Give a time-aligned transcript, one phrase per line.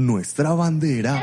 [0.00, 1.20] Nuestra bandera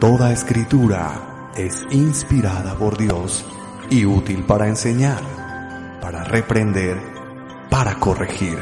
[0.00, 3.44] Toda escritura es inspirada por Dios
[3.90, 5.22] y útil para enseñar,
[6.02, 7.00] para reprender,
[7.70, 8.58] para corregir,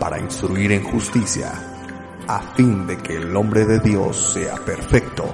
[0.00, 1.52] para instruir en justicia,
[2.26, 5.24] a fin de que el hombre de Dios sea perfecto,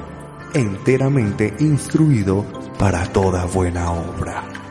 [0.53, 2.45] enteramente instruido
[2.79, 4.62] para toda buena obra.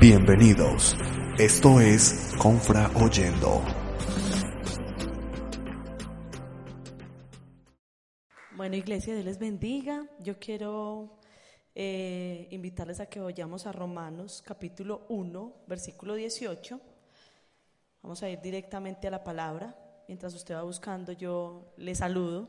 [0.00, 0.96] Bienvenidos.
[1.40, 3.64] Esto es Confra Oyendo.
[8.54, 10.08] Bueno, iglesia, Dios les bendiga.
[10.20, 11.18] Yo quiero
[11.74, 16.80] eh, invitarles a que vayamos a Romanos capítulo 1, versículo 18.
[18.00, 19.76] Vamos a ir directamente a la palabra.
[20.06, 22.48] Mientras usted va buscando, yo le saludo.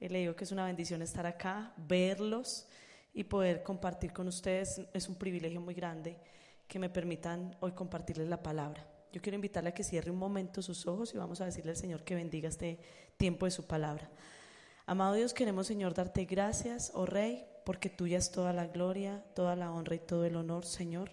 [0.00, 2.66] y le digo que es una bendición estar acá, verlos
[3.12, 4.80] y poder compartir con ustedes.
[4.94, 6.16] Es un privilegio muy grande
[6.70, 8.86] que me permitan hoy compartirles la palabra.
[9.12, 11.76] Yo quiero invitarle a que cierre un momento sus ojos y vamos a decirle al
[11.76, 12.78] Señor que bendiga este
[13.16, 14.08] tiempo de su palabra.
[14.86, 19.56] Amado Dios, queremos Señor darte gracias, oh Rey, porque tuya es toda la gloria, toda
[19.56, 21.10] la honra y todo el honor, Señor.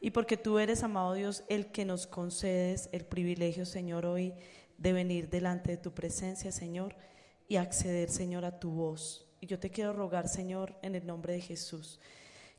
[0.00, 4.32] Y porque tú eres, amado Dios, el que nos concedes el privilegio, Señor, hoy
[4.78, 6.96] de venir delante de tu presencia, Señor,
[7.48, 9.26] y acceder, Señor, a tu voz.
[9.42, 12.00] Y yo te quiero rogar, Señor, en el nombre de Jesús,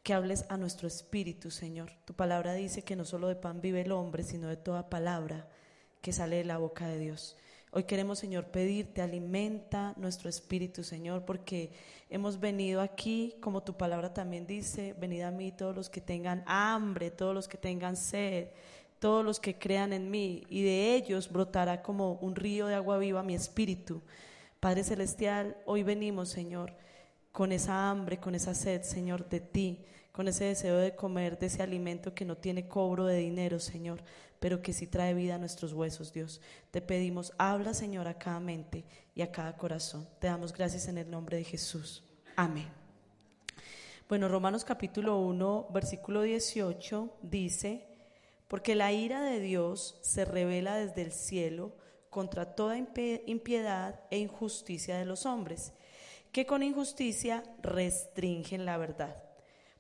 [0.08, 1.92] que hables a nuestro espíritu, Señor.
[2.06, 5.50] Tu palabra dice que no solo de pan vive el hombre, sino de toda palabra
[6.02, 7.36] que sale de la boca de Dios.
[7.72, 11.74] Hoy queremos, Señor, pedirte, alimenta nuestro espíritu, Señor, porque
[12.10, 16.42] hemos venido aquí, como tu palabra también dice, venid a mí todos los que tengan
[16.48, 18.48] hambre, todos los que tengan sed,
[19.00, 22.98] todos los que crean en mí, y de ellos brotará como un río de agua
[22.98, 24.02] viva mi espíritu.
[24.62, 26.72] Padre Celestial, hoy venimos, Señor,
[27.34, 29.84] con esa hambre, con esa sed, Señor, de ti
[30.18, 34.02] con ese deseo de comer de ese alimento que no tiene cobro de dinero, Señor,
[34.40, 36.42] pero que sí trae vida a nuestros huesos, Dios.
[36.72, 38.84] Te pedimos, habla, Señor, a cada mente
[39.14, 40.08] y a cada corazón.
[40.18, 42.04] Te damos gracias en el nombre de Jesús.
[42.36, 42.68] Amén.
[44.10, 47.86] Bueno, Romanos capítulo 1, versículo 18 dice,
[48.48, 51.76] porque la ira de Dios se revela desde el cielo
[52.10, 55.74] contra toda impiedad e injusticia de los hombres,
[56.32, 59.27] que con injusticia restringen la verdad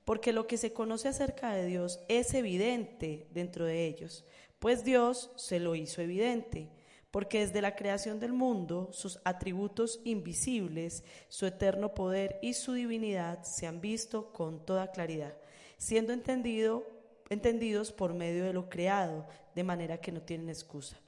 [0.07, 4.23] porque lo que se conoce acerca de Dios es evidente dentro de ellos,
[4.57, 6.69] pues Dios se lo hizo evidente,
[7.11, 13.43] porque desde la creación del mundo sus atributos invisibles, su eterno poder y su divinidad
[13.43, 15.35] se han visto con toda claridad,
[15.77, 16.87] siendo entendido,
[17.27, 21.01] entendidos por medio de lo creado, de manera que no tienen excusa.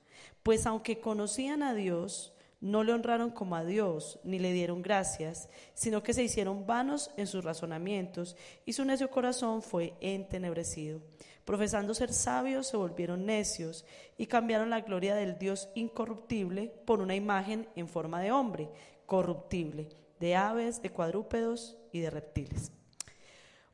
[0.43, 5.49] Pues aunque conocían a Dios, no le honraron como a Dios, ni le dieron gracias,
[5.73, 11.01] sino que se hicieron vanos en sus razonamientos, y su necio corazón fue entenebrecido.
[11.45, 13.85] Profesando ser sabios, se volvieron necios,
[14.17, 18.69] y cambiaron la gloria del Dios incorruptible por una imagen en forma de hombre,
[19.05, 19.89] corruptible,
[20.19, 22.71] de aves, de cuadrúpedos y de reptiles.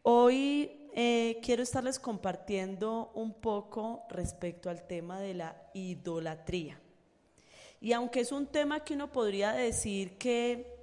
[0.03, 6.79] Hoy eh, quiero estarles compartiendo un poco respecto al tema de la idolatría.
[7.81, 10.75] Y aunque es un tema que uno podría decir que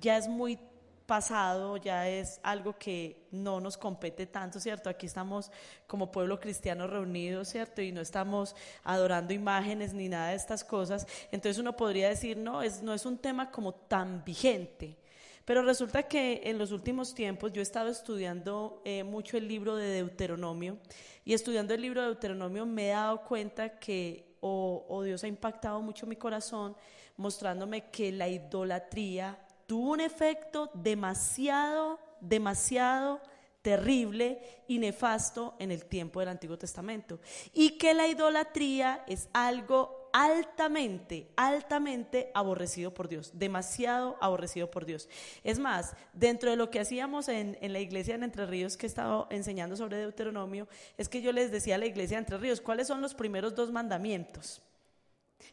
[0.00, 0.58] ya es muy
[1.06, 4.90] pasado, ya es algo que no nos compete tanto, ¿cierto?
[4.90, 5.50] Aquí estamos
[5.86, 7.80] como pueblo cristiano reunidos, ¿cierto?
[7.80, 11.06] Y no estamos adorando imágenes ni nada de estas cosas.
[11.30, 14.96] Entonces uno podría decir, no, es, no es un tema como tan vigente.
[15.44, 19.76] Pero resulta que en los últimos tiempos yo he estado estudiando eh, mucho el libro
[19.76, 20.76] de Deuteronomio
[21.24, 25.80] y estudiando el libro de Deuteronomio me he dado cuenta que o, Dios ha impactado
[25.80, 26.76] mucho mi corazón
[27.16, 33.20] mostrándome que la idolatría tuvo un efecto demasiado, demasiado
[33.62, 37.18] terrible y nefasto en el tiempo del Antiguo Testamento.
[37.52, 45.10] Y que la idolatría es algo altamente, altamente aborrecido por Dios, demasiado aborrecido por Dios.
[45.44, 48.88] Es más, dentro de lo que hacíamos en, la iglesia de Entre Ríos, que he
[48.88, 52.62] estado enseñando sobre Deuteronomio, es que yo les decía a la iglesia de Entre Ríos,
[52.62, 54.62] ¿cuáles son los primeros dos mandamientos?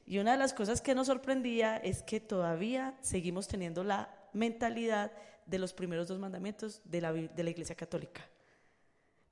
[0.05, 5.11] Y una de las cosas que nos sorprendía es que todavía seguimos teniendo la mentalidad
[5.45, 8.21] de los primeros dos mandamientos de la, de la iglesia católica.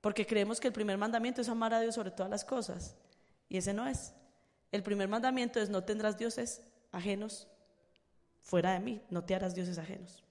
[0.02, 2.98] Porque creemos que el primer mandamiento es amar a Dios sobre todas las cosas.
[3.48, 4.14] Y ese no es.
[4.72, 7.48] El primer mandamiento es no tendrás dioses ajenos
[8.42, 10.24] fuera de mí, no te harás dioses ajenos.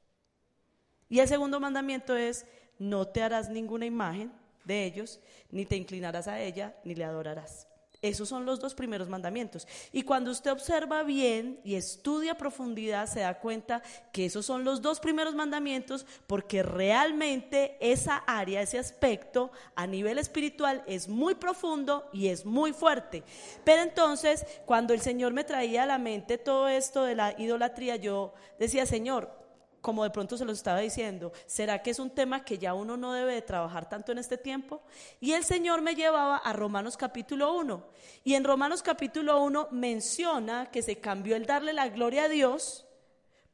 [1.09, 2.47] Y el segundo mandamiento es
[2.79, 4.33] no te harás ninguna imagen
[4.65, 5.21] de ellos,
[5.51, 7.70] ni te inclinarás a ella, ni le adorarás.
[8.03, 9.69] Esos son los dos primeros mandamientos.
[9.93, 14.81] Y cuando usted observa bien y estudia profundidad, se da cuenta que esos son los
[14.81, 22.09] dos primeros mandamientos porque realmente esa área, ese aspecto a nivel espiritual es muy profundo
[22.13, 23.23] y es muy fuerte.
[23.65, 27.97] Pero entonces, cuando el Señor me traía a la mente todo esto de la idolatría,
[27.97, 29.40] yo decía, Señor,
[29.81, 32.97] como de pronto se los estaba diciendo, ¿será que es un tema que ya uno
[32.97, 34.83] no debe de trabajar tanto en este tiempo?
[35.21, 37.83] Y el Señor me llevaba a Romanos capítulo 1.
[38.25, 42.87] Y en Romanos capítulo 1 menciona que se cambió el darle la gloria a Dios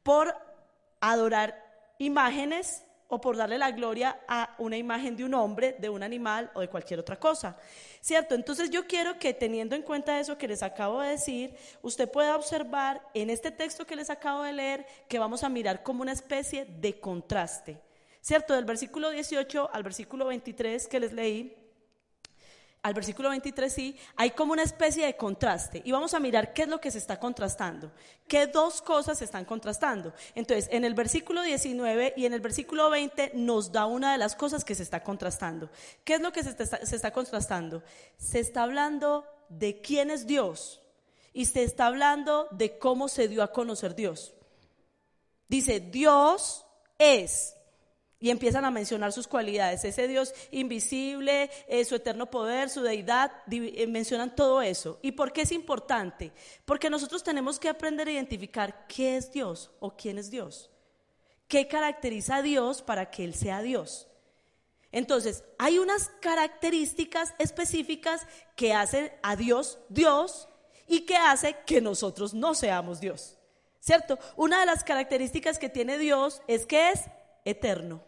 [0.03, 0.35] por
[0.99, 1.63] adorar
[1.99, 6.51] imágenes o por darle la gloria a una imagen de un hombre, de un animal
[6.53, 7.57] o de cualquier otra cosa.
[8.01, 8.35] ¿Cierto?
[8.35, 12.35] Entonces yo quiero que teniendo en cuenta eso que les acabo de decir, usted pueda
[12.35, 16.11] observar en este texto que les acabo de leer que vamos a mirar como una
[16.11, 17.79] especie de contraste.
[18.21, 18.53] ¿Cierto?
[18.53, 21.66] Del versículo 18 al versículo 23 que les leí,
[22.87, 25.81] al versículo 23 sí, hay como una especie de contraste.
[25.83, 27.91] Y vamos a mirar qué es lo que se está contrastando.
[28.29, 30.13] ¿Qué dos cosas se están contrastando?
[30.35, 34.37] Entonces, en el versículo 19 y en el versículo 20 nos da una de las
[34.37, 35.69] cosas que se está contrastando.
[36.05, 37.83] ¿Qué es lo que se está, se está contrastando?
[38.17, 40.81] Se está hablando de quién es Dios
[41.33, 44.33] y se está hablando de cómo se dio a conocer Dios.
[45.49, 46.65] Dice, Dios
[46.97, 47.56] es
[48.19, 53.31] y empiezan a mencionar sus cualidades, ese Dios invisible, eh, su eterno poder, su deidad,
[53.51, 54.97] eh, mencionan todo eso.
[55.03, 56.31] ¿Y por qué es importante?
[56.65, 60.71] Porque nosotros tenemos que aprender a identificar qué es Dios o quién es Dios.
[61.47, 64.07] ¿Qué caracteriza a Dios para que Él sea Dios?
[64.91, 68.25] Entonces, hay unas características específicas
[68.55, 70.47] que hacen a Dios Dios
[70.87, 73.37] y que hace que nosotros no seamos Dios.
[73.79, 74.17] ¿Cierto?
[74.35, 77.01] Una de las características que tiene Dios es que es
[77.45, 78.06] eterno.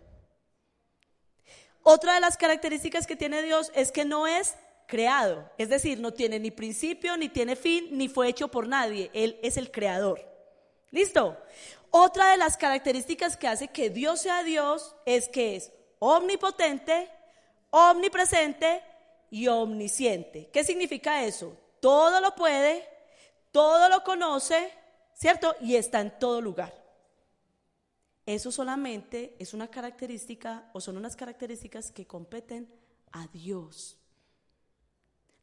[1.84, 4.56] Otra de las características que tiene Dios es que no es
[4.90, 9.12] creado, es decir, no tiene ni principio, ni tiene fin, ni fue hecho por nadie,
[9.14, 10.20] Él es el creador.
[10.92, 11.38] ¿Listo?
[11.92, 17.10] Otra de las características que hace que Dios sea Dios es que es omnipotente,
[17.70, 18.84] omnipresente
[19.30, 20.50] y omnisciente.
[20.52, 21.56] ¿Qué significa eso?
[21.80, 22.88] Todo lo puede,
[23.52, 24.72] todo lo conoce,
[25.14, 25.56] ¿cierto?
[25.62, 26.74] Y está en todo lugar.
[28.30, 32.72] Eso solamente es una característica o son unas características que competen
[33.12, 33.98] a Dios.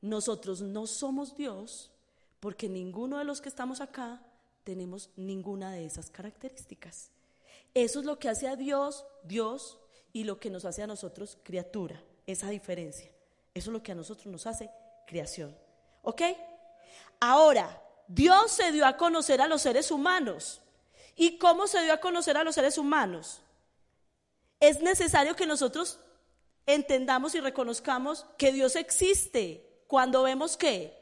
[0.00, 1.90] Nosotros no somos Dios
[2.38, 4.22] porque ninguno de los que estamos acá
[4.62, 7.10] tenemos ninguna de esas características.
[7.74, 9.80] Eso es lo que hace a Dios Dios
[10.12, 13.10] y lo que nos hace a nosotros criatura, esa diferencia.
[13.52, 14.70] Eso es lo que a nosotros nos hace
[15.08, 15.58] creación.
[16.02, 16.22] ¿Ok?
[17.18, 20.62] Ahora, Dios se dio a conocer a los seres humanos.
[21.16, 23.40] ¿Y cómo se dio a conocer a los seres humanos?
[24.60, 25.98] Es necesario que nosotros
[26.66, 30.94] entendamos y reconozcamos que Dios existe cuando vemos que,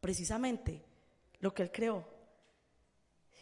[0.00, 0.82] precisamente,
[1.38, 2.04] lo que Él creó.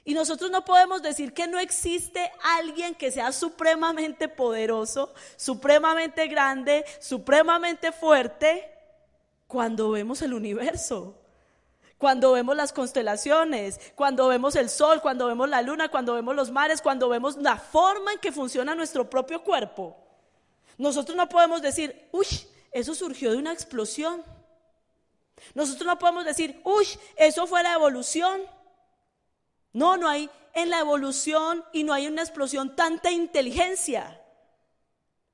[0.04, 6.84] Y nosotros no podemos decir que no existe alguien que sea supremamente poderoso, supremamente grande,
[7.00, 8.70] supremamente fuerte,
[9.46, 11.19] cuando vemos el universo
[12.00, 16.50] cuando vemos las constelaciones, cuando vemos el sol, cuando vemos la luna, cuando vemos los
[16.50, 19.98] mares, cuando vemos la forma en que funciona nuestro propio cuerpo.
[20.78, 22.26] Nosotros no podemos decir, uy,
[22.72, 24.24] eso surgió de una explosión.
[25.52, 28.40] Nosotros no podemos decir, uy, eso fue la evolución.
[29.74, 34.22] No, no hay en la evolución y no hay una explosión tanta inteligencia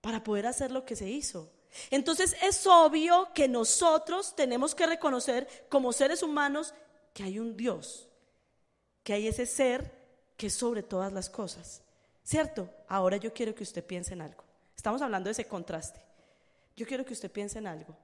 [0.01, 1.56] para poder hacer lo que se hizo.
[1.91, 6.75] Entonces es obvio que nosotros tenemos que reconocer como seres humanos
[7.13, 8.09] que hay un Dios,
[9.03, 9.97] que hay ese ser
[10.37, 11.83] que es sobre todas las cosas.
[12.23, 12.69] ¿Cierto?
[12.89, 14.43] Ahora yo quiero que usted piense en algo.
[14.77, 16.01] Estamos hablando de ese contraste.
[16.77, 17.97] Yo quiero que usted piense en algo.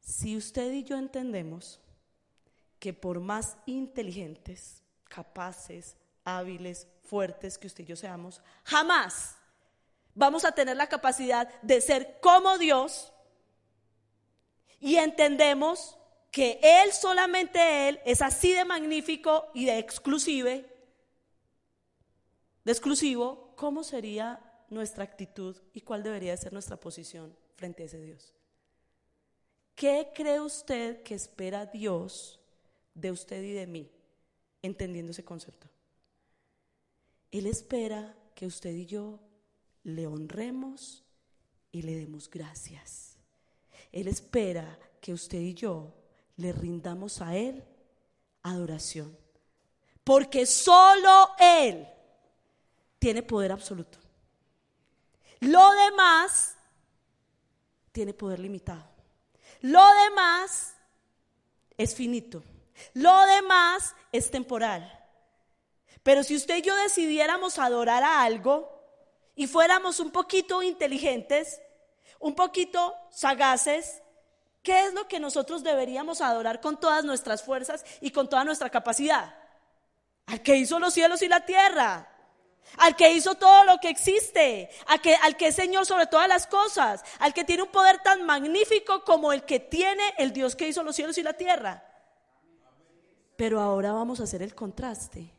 [0.00, 1.80] Si usted y yo entendemos
[2.78, 9.36] que por más inteligentes, capaces, hábiles, fuertes que usted y yo seamos, jamás
[10.14, 13.12] vamos a tener la capacidad de ser como Dios
[14.80, 15.96] y entendemos
[16.30, 20.68] que Él, solamente Él, es así de magnífico y de exclusive,
[22.64, 28.00] de exclusivo, ¿cómo sería nuestra actitud y cuál debería ser nuestra posición frente a ese
[28.00, 28.32] Dios?
[29.74, 32.40] ¿Qué cree usted que espera Dios
[32.94, 33.90] de usted y de mí,
[34.62, 35.68] entendiendo ese concepto?
[37.30, 39.18] Él espera que usted y yo
[39.84, 41.04] le honremos
[41.70, 43.16] y le demos gracias.
[43.90, 45.94] Él espera que usted y yo
[46.36, 47.64] le rindamos a Él
[48.42, 49.16] adoración.
[50.04, 51.86] Porque solo Él
[52.98, 53.98] tiene poder absoluto.
[55.40, 56.56] Lo demás
[57.90, 58.84] tiene poder limitado.
[59.60, 60.74] Lo demás
[61.76, 62.42] es finito.
[62.94, 65.00] Lo demás es temporal.
[66.02, 68.81] Pero si usted y yo decidiéramos adorar a algo
[69.34, 71.60] y fuéramos un poquito inteligentes,
[72.18, 74.02] un poquito sagaces,
[74.62, 78.70] ¿qué es lo que nosotros deberíamos adorar con todas nuestras fuerzas y con toda nuestra
[78.70, 79.34] capacidad?
[80.26, 82.08] Al que hizo los cielos y la tierra,
[82.78, 86.28] al que hizo todo lo que existe, al que, al que es Señor sobre todas
[86.28, 90.54] las cosas, al que tiene un poder tan magnífico como el que tiene el Dios
[90.54, 91.84] que hizo los cielos y la tierra.
[93.36, 95.34] Pero ahora vamos a hacer el contraste.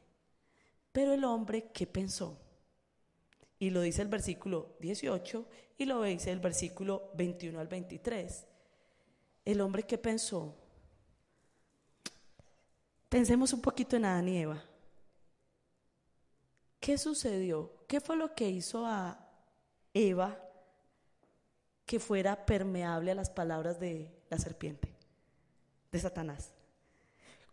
[0.92, 2.43] Pero el hombre, ¿qué pensó?
[3.64, 8.46] Y lo dice el versículo 18 y lo dice el versículo 21 al 23.
[9.46, 10.54] El hombre, ¿qué pensó?
[13.08, 14.62] Pensemos un poquito en Adán y Eva.
[16.82, 17.86] ¿Qué sucedió?
[17.88, 19.30] ¿Qué fue lo que hizo a
[19.94, 20.38] Eva
[21.86, 24.94] que fuera permeable a las palabras de la serpiente,
[25.90, 26.52] de Satanás?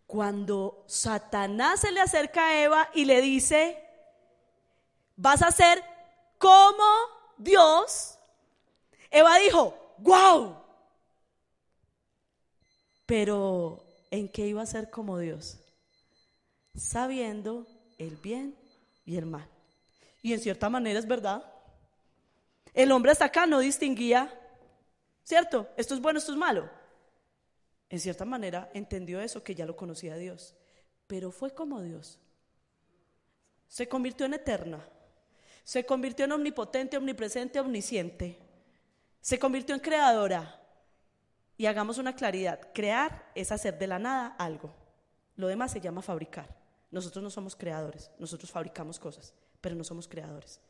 [0.09, 3.81] Cuando Satanás se le acerca a Eva y le dice,
[5.15, 6.00] vas a ser
[6.41, 6.85] como
[7.39, 8.19] Dios,
[9.13, 10.57] Eva dijo, wow.
[13.07, 15.61] Pero ¿en qué iba a ser como Dios?
[16.75, 17.69] Sabiendo
[17.99, 18.57] el bien
[19.05, 19.49] y el mal.
[20.23, 21.45] Y en cierta manera es verdad.
[22.75, 24.33] El hombre hasta acá no distinguía,
[25.23, 25.69] ¿cierto?
[25.77, 26.81] Esto es bueno, esto es malo
[27.91, 30.55] en cierta manera entendió eso, que ya lo conocía Dios,
[31.09, 32.21] pero fue como Dios.
[33.67, 34.89] Se convirtió en eterna,
[35.71, 38.37] se convirtió en omnipotente, omnipresente, omnisciente,
[39.21, 40.61] se convirtió en creadora.
[41.57, 44.75] Y hagamos una claridad, crear es hacer de la nada algo,
[45.37, 46.53] lo demás se llama fabricar.
[46.91, 50.61] Nosotros no somos creadores, nosotros fabricamos cosas, pero no somos creadores.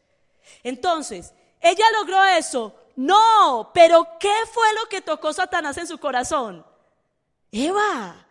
[0.63, 2.75] Entonces, ella logró eso.
[2.95, 6.63] No, pero ¿qué fue lo que tocó Satanás en su corazón?
[7.51, 8.27] Eva,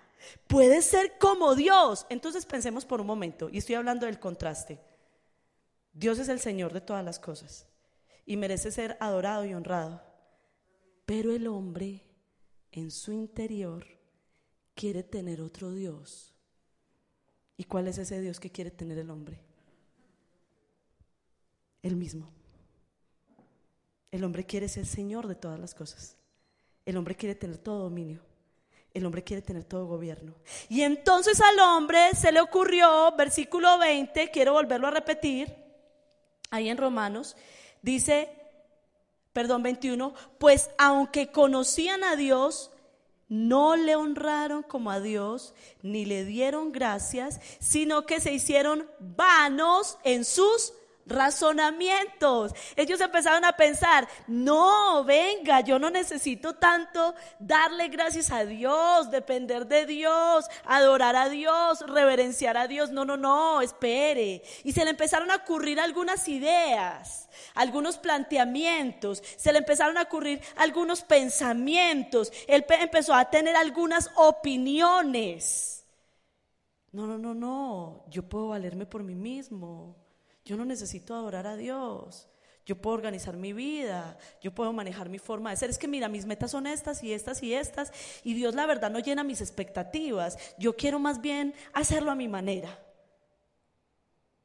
[0.46, 2.06] puedes ser como Dios.
[2.10, 4.88] Entonces pensemos por un momento, y estoy hablando del contraste.
[6.00, 7.68] Dios es el Señor de todas las cosas
[8.26, 10.02] y merece ser adorado y honrado.
[11.06, 12.06] Pero el hombre
[12.72, 13.86] en su interior
[14.76, 16.34] quiere tener otro Dios.
[17.58, 19.42] ¿Y cuál es ese Dios que quiere tener el hombre?
[21.84, 22.32] El mismo.
[24.10, 26.16] El hombre quiere ser Señor de todas las cosas.
[26.86, 28.22] El hombre quiere tener todo dominio.
[28.94, 30.34] El hombre quiere tener todo gobierno.
[30.70, 35.69] Y entonces al hombre se le ocurrió, versículo 20, quiero volverlo a repetir,
[36.52, 37.36] ahí en Romanos,
[37.82, 38.30] dice,
[39.34, 42.72] perdón, 21, pues aunque conocían a Dios,
[43.30, 45.54] no le honraron como a Dios,
[45.84, 50.74] ni le dieron gracias, sino que se hicieron vanos en sus
[51.10, 52.54] razonamientos.
[52.76, 59.68] Ellos empezaron a pensar, no, venga, yo no necesito tanto darle gracias a Dios, depender
[59.68, 62.92] de Dios, adorar a Dios, reverenciar a Dios.
[62.92, 64.44] No, no, no, espere.
[64.64, 70.42] Y se le empezaron a ocurrir algunas ideas, algunos planteamientos, se le empezaron a ocurrir
[70.56, 72.32] algunos pensamientos.
[72.48, 75.86] Él empezó a tener algunas opiniones.
[76.92, 79.96] No, no, no, no, yo puedo valerme por mí mismo.
[80.50, 82.28] Yo no necesito adorar a Dios.
[82.66, 85.70] Yo puedo organizar mi vida, yo puedo manejar mi forma de ser.
[85.70, 87.92] Es que mira, mis metas son estas y estas y estas,
[88.24, 90.40] y Dios la verdad no llena mis expectativas.
[90.58, 92.84] Yo quiero más bien hacerlo a mi manera.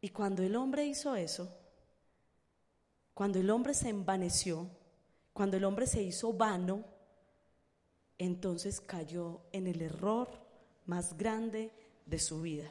[0.02, 1.50] Y cuando el hombre hizo eso,
[3.14, 4.68] cuando el hombre se envaneció,
[5.32, 6.84] cuando el hombre se hizo vano,
[8.18, 10.28] entonces cayó en el error
[10.84, 11.70] más grande
[12.04, 12.70] de su vida.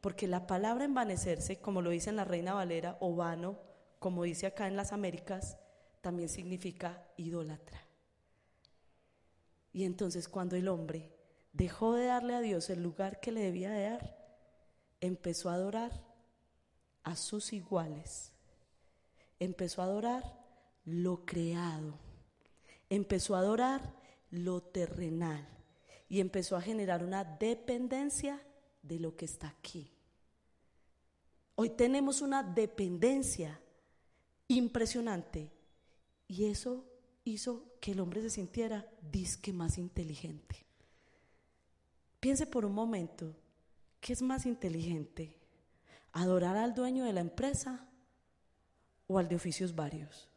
[0.00, 3.58] Porque la palabra envanecerse, como lo dice en la Reina Valera, o vano,
[3.98, 5.58] como dice acá en las Américas,
[6.00, 7.82] también significa idólatra.
[9.72, 11.12] Y entonces cuando el hombre
[11.52, 14.16] dejó de darle a Dios el lugar que le debía de dar,
[15.00, 15.92] empezó a adorar
[17.02, 18.32] a sus iguales,
[19.38, 20.38] empezó a adorar
[20.84, 21.98] lo creado,
[22.88, 23.94] empezó a adorar
[24.30, 25.46] lo terrenal.
[26.10, 28.40] Y empezó a generar una dependencia
[28.88, 29.90] de lo que está aquí.
[31.54, 33.60] Hoy tenemos una dependencia
[34.48, 35.52] impresionante
[36.26, 36.84] y eso
[37.24, 40.64] hizo que el hombre se sintiera disque más inteligente.
[42.20, 43.36] Piense por un momento,
[44.00, 45.36] ¿qué es más inteligente?
[46.12, 47.88] ¿Adorar al dueño de la empresa
[49.06, 50.28] o al de oficios varios?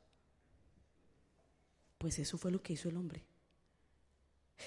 [1.97, 3.23] Pues eso fue lo que hizo el hombre.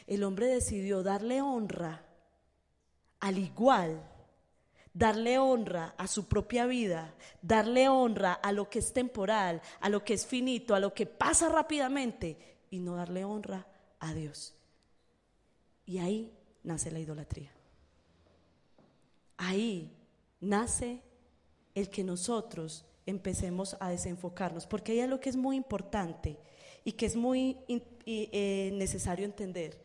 [0.06, 2.04] El hombre decidió darle honra
[3.24, 4.02] al igual,
[4.92, 10.04] darle honra a su propia vida, darle honra a lo que es temporal, a lo
[10.04, 13.66] que es finito, a lo que pasa rápidamente y no darle honra
[13.98, 14.54] a Dios.
[15.86, 17.50] Y ahí nace la idolatría.
[19.38, 19.90] Ahí
[20.42, 21.00] nace
[21.74, 26.38] el que nosotros empecemos a desenfocarnos, porque hay algo que es muy importante
[26.84, 27.56] y que es muy
[28.04, 29.82] eh, necesario entender,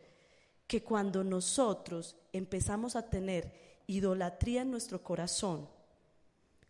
[0.66, 3.52] que cuando nosotros empezamos a tener
[3.86, 5.68] idolatría en nuestro corazón,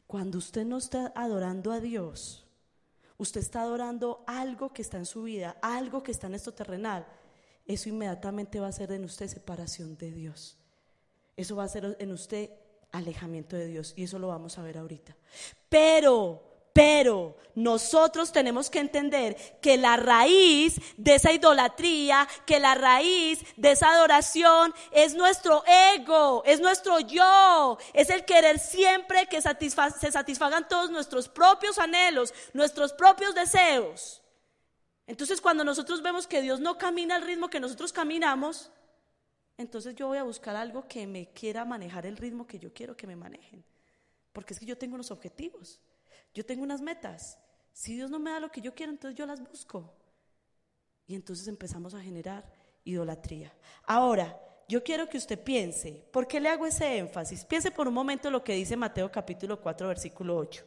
[0.06, 2.46] cuando usted no está adorando a Dios,
[3.18, 7.06] usted está adorando algo que está en su vida, algo que está en esto terrenal,
[7.66, 10.56] eso inmediatamente va a ser en usted separación de Dios.
[11.36, 12.50] Eso va a ser en usted
[12.92, 15.16] alejamiento de Dios y eso lo vamos a ver ahorita.
[15.68, 23.44] Pero pero nosotros tenemos que entender que la raíz de esa idolatría, que la raíz
[23.56, 30.12] de esa adoración es nuestro ego, es nuestro yo, es el querer siempre que se
[30.12, 34.22] satisfagan todos nuestros propios anhelos, nuestros propios deseos.
[35.06, 38.70] Entonces cuando nosotros vemos que Dios no camina al ritmo que nosotros caminamos,
[39.58, 42.96] entonces yo voy a buscar algo que me quiera manejar el ritmo que yo quiero
[42.96, 43.64] que me manejen.
[44.32, 45.80] Porque es que yo tengo unos objetivos.
[46.34, 47.38] Yo tengo unas metas.
[47.72, 49.92] Si Dios no me da lo que yo quiero, entonces yo las busco.
[51.06, 52.50] Y entonces empezamos a generar
[52.84, 53.52] idolatría.
[53.84, 54.38] Ahora,
[54.70, 57.44] yo quiero que usted piense, ¿por qué le hago ese énfasis?
[57.44, 60.64] Piense por un momento lo que dice Mateo capítulo 4, versículo 8.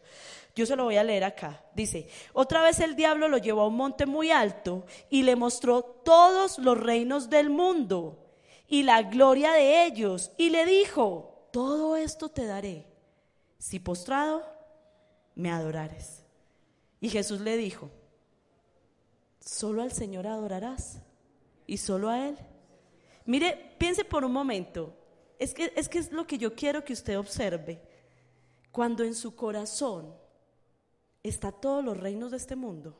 [0.54, 1.64] Yo se lo voy a leer acá.
[1.74, 5.84] Dice, otra vez el diablo lo llevó a un monte muy alto y le mostró
[5.84, 8.36] todos los reinos del mundo
[8.68, 12.86] y la gloria de ellos y le dijo, todo esto te daré
[13.58, 14.46] si postrado
[15.36, 16.24] me adorares.
[17.02, 17.90] Y Jesús le dijo,
[19.40, 21.02] solo al Señor adorarás
[21.68, 22.38] y solo a Él.
[23.26, 24.96] Mire, piense por un momento,
[25.40, 27.82] es que, es que es lo que yo quiero que usted observe.
[28.72, 30.14] Cuando en su corazón
[31.22, 32.98] está todos los reinos de este mundo,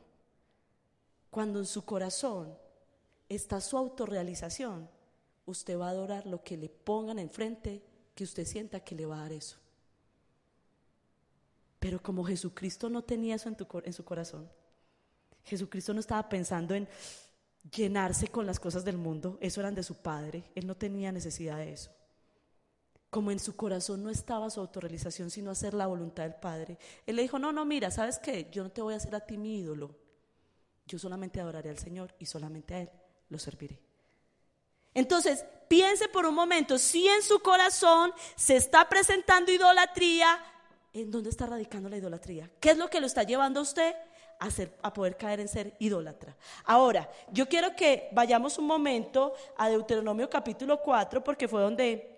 [1.30, 2.56] cuando en su corazón
[3.28, 4.88] está su autorrealización,
[5.46, 7.82] usted va a adorar lo que le pongan enfrente,
[8.14, 9.58] que usted sienta que le va a dar eso.
[11.84, 14.50] Pero como Jesucristo no tenía eso en, en su corazón,
[15.44, 16.88] Jesucristo no estaba pensando en
[17.70, 21.58] llenarse con las cosas del mundo, eso eran de su Padre, Él no tenía necesidad
[21.58, 21.90] de eso.
[23.10, 27.16] Como en su corazón no estaba su autorrealización, sino hacer la voluntad del Padre, Él
[27.16, 28.48] le dijo, no, no, mira, ¿sabes qué?
[28.50, 29.94] Yo no te voy a hacer a ti mi ídolo,
[30.86, 32.90] yo solamente adoraré al Señor y solamente a Él
[33.28, 33.78] lo serviré.
[34.94, 40.40] Entonces, piense por un momento, si en su corazón se está presentando idolatría,
[40.94, 42.48] ¿en dónde está radicando la idolatría?
[42.60, 43.94] ¿Qué es lo que lo está llevando a usted
[44.82, 46.36] a, poder caer en ser idólatra?
[46.64, 52.10] Ahora, yo quiero que vayamos un momento a Deuteronomio capítulo 4, porque fue donde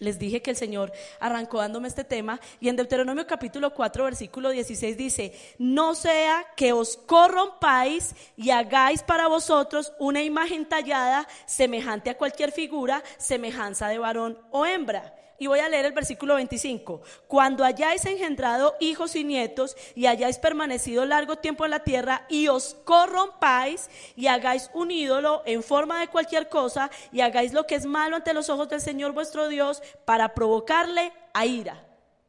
[0.00, 4.50] les dije que el Señor arrancó dándome este tema y en Deuteronomio capítulo 4 versículo
[4.50, 12.10] 16 dice, no sea que os corrompáis y hagáis para vosotros una imagen tallada semejante
[12.10, 17.00] a cualquier figura, semejanza de varón o hembra y voy a leer el versículo 25.
[17.26, 22.48] Cuando hayáis engendrado hijos y nietos y hayáis permanecido largo tiempo en la tierra y
[22.48, 27.76] os corrompáis y hagáis un ídolo en forma de cualquier cosa y hagáis lo que
[27.76, 31.84] es malo ante los ojos del Señor vuestro Dios para provocarle a ira.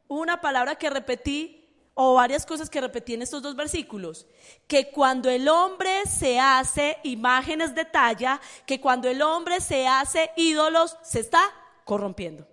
[0.08, 1.56] Una palabra que repetí
[1.94, 4.26] o varias cosas que repetí en estos dos versículos,
[4.66, 10.30] que cuando el hombre se hace imágenes de talla, que cuando el hombre se hace
[10.36, 11.42] ídolos, se está
[11.84, 12.49] corrompiendo.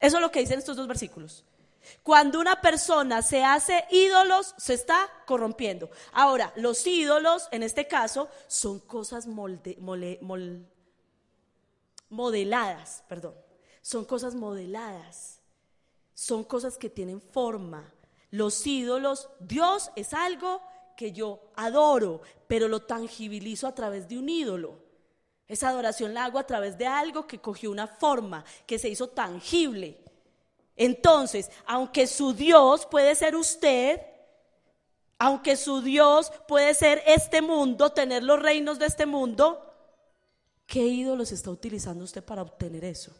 [0.00, 1.44] Eso es lo que dicen estos dos versículos.
[2.02, 5.90] Cuando una persona se hace ídolos, se está corrompiendo.
[6.12, 9.26] Ahora, los ídolos, en este caso, son cosas
[12.08, 13.34] modeladas, perdón.
[13.82, 15.40] Son cosas modeladas.
[16.14, 17.92] Son cosas que tienen forma.
[18.30, 20.62] Los ídolos, Dios es algo
[20.96, 24.89] que yo adoro, pero lo tangibilizo a través de un ídolo.
[25.50, 29.08] Esa adoración la hago a través de algo que cogió una forma, que se hizo
[29.08, 29.98] tangible.
[30.76, 34.00] Entonces, aunque su Dios puede ser usted,
[35.18, 39.74] aunque su Dios puede ser este mundo, tener los reinos de este mundo,
[40.66, 43.12] ¿qué ídolos está utilizando usted para obtener eso?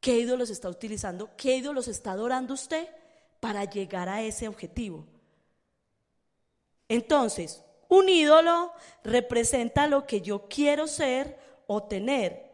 [0.00, 1.30] ¿Qué ídolos está utilizando?
[1.38, 2.86] ¿Qué ídolos está adorando usted
[3.40, 5.06] para llegar a ese objetivo?
[6.86, 8.72] Entonces, un ídolo
[9.02, 12.50] representa lo que yo quiero ser o tener,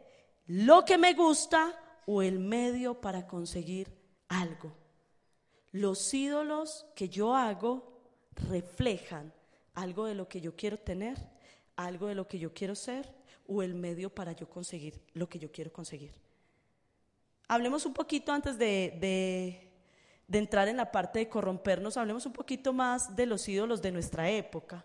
[0.47, 1.75] lo que me gusta
[2.07, 3.93] o el medio para conseguir
[4.29, 4.73] algo.
[5.73, 8.01] Los ídolos que yo hago
[8.49, 9.33] reflejan
[9.75, 11.19] algo de lo que yo quiero tener,
[11.77, 13.13] algo de lo que yo quiero ser
[13.49, 16.13] o el medio para yo conseguir lo que yo quiero conseguir.
[17.49, 19.71] Hablemos un poquito antes de,
[20.29, 23.93] de entrar en la parte de corrompernos, hablemos un poquito más de los ídolos de
[23.93, 24.85] nuestra época.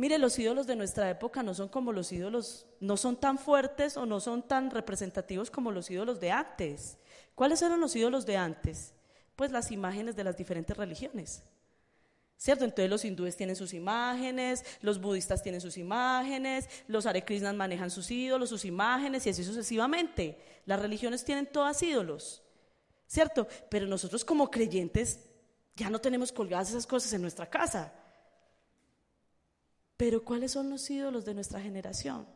[0.00, 3.98] Mire, los ídolos de nuestra época no son como los ídolos, no son tan fuertes
[3.98, 6.96] o no son tan representativos como los ídolos de antes.
[7.34, 8.94] ¿Cuáles eran los ídolos de antes?
[9.36, 11.42] Pues las imágenes de las diferentes religiones.
[12.38, 12.64] ¿Cierto?
[12.64, 17.90] Entonces los hindúes tienen sus imágenes, los budistas tienen sus imágenes, los Hare Krishnas manejan
[17.90, 20.38] sus ídolos, sus imágenes y así sucesivamente.
[20.64, 22.42] Las religiones tienen todas ídolos.
[23.06, 23.46] ¿cierto?
[23.68, 25.28] Pero nosotros como creyentes
[25.76, 27.92] ya no tenemos colgadas esas cosas en nuestra casa.
[30.00, 32.26] Pero ¿cuáles son los ídolos de nuestra generación?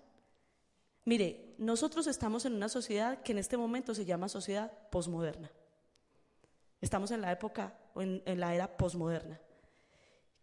[1.06, 5.50] Mire, nosotros estamos en una sociedad que en este momento se llama sociedad posmoderna.
[6.82, 9.40] Estamos en la época, en, en la era posmoderna.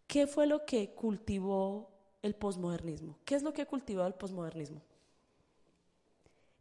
[0.08, 1.92] ¿Qué fue lo que cultivó
[2.24, 3.20] el posmodernismo?
[3.24, 4.82] ¿Qué es lo que ha cultivado el posmodernismo?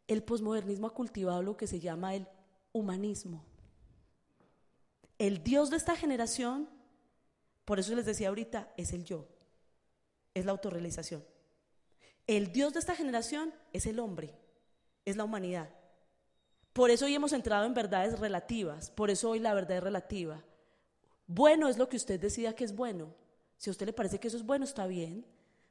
[0.07, 2.27] El posmodernismo ha cultivado lo que se llama el
[2.71, 3.43] humanismo.
[5.17, 6.69] El Dios de esta generación,
[7.65, 9.27] por eso les decía ahorita, es el yo,
[10.33, 11.23] es la autorrealización.
[12.27, 14.33] El Dios de esta generación es el hombre,
[15.05, 15.69] es la humanidad.
[16.73, 20.41] Por eso hoy hemos entrado en verdades relativas, por eso hoy la verdad es relativa.
[21.27, 23.13] Bueno es lo que usted decida que es bueno.
[23.57, 25.25] Si a usted le parece que eso es bueno, está bien.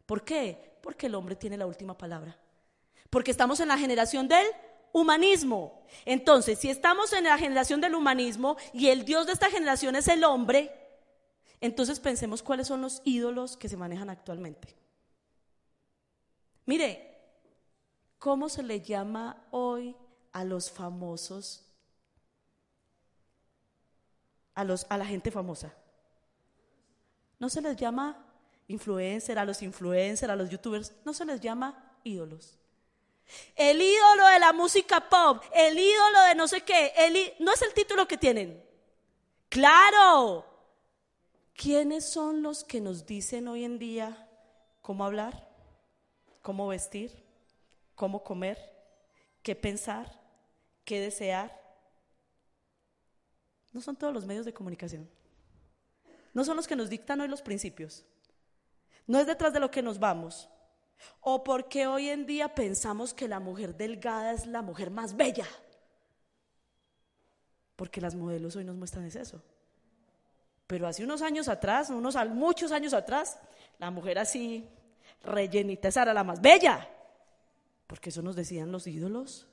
[0.06, 0.78] ¿Por qué?
[0.82, 2.38] Porque el hombre tiene la última palabra.
[3.08, 4.46] Porque estamos en la generación del
[4.92, 5.82] humanismo.
[6.04, 10.08] Entonces, si estamos en la generación del humanismo y el Dios de esta generación es
[10.08, 10.70] el hombre,
[11.60, 14.74] entonces pensemos cuáles son los ídolos que se manejan actualmente.
[16.66, 17.18] Mire,
[18.18, 19.96] ¿cómo se le llama hoy
[20.32, 21.66] a los famosos?
[24.54, 25.74] A, los, a la gente famosa.
[27.38, 28.24] No se les llama
[28.68, 32.56] influencer, a los influencers, a los youtubers, no se les llama ídolos.
[33.54, 36.92] El ídolo de la música pop, el ídolo de no sé qué,
[37.38, 38.62] no es el título que tienen.
[39.48, 40.49] Claro.
[41.60, 44.26] ¿Quiénes son los que nos dicen hoy en día
[44.80, 45.46] cómo hablar,
[46.40, 47.22] cómo vestir,
[47.94, 48.56] cómo comer,
[49.42, 50.22] qué pensar,
[50.86, 51.54] qué desear?
[53.72, 55.06] No son todos los medios de comunicación.
[56.32, 58.06] No son los que nos dictan hoy los principios.
[59.06, 60.48] No es detrás de lo que nos vamos.
[61.20, 65.46] ¿O porque hoy en día pensamos que la mujer delgada es la mujer más bella?
[67.76, 69.42] Porque las modelos hoy nos muestran eso.
[70.70, 73.36] Pero hace unos años atrás, unos muchos años atrás,
[73.80, 74.68] la mujer así,
[75.20, 76.88] rellenita, esa era la más bella.
[77.88, 79.48] Porque eso nos decían los ídolos.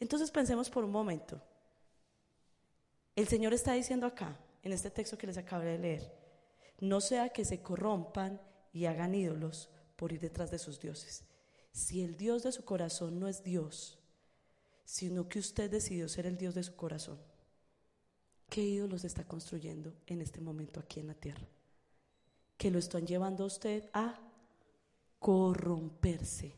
[0.00, 1.40] Entonces pensemos por un momento.
[3.14, 6.12] El Señor está diciendo acá, en este texto que les acabo de leer,
[6.80, 8.40] no sea que se corrompan
[8.72, 11.22] y hagan ídolos por ir detrás de sus dioses.
[11.70, 14.00] Si el Dios de su corazón no es Dios,
[14.84, 17.20] sino que usted decidió ser el Dios de su corazón,
[18.52, 21.48] ¿qué ídolos está construyendo en este momento aquí en la tierra?
[22.58, 24.20] Que lo están llevando a usted a
[25.18, 26.54] corromperse.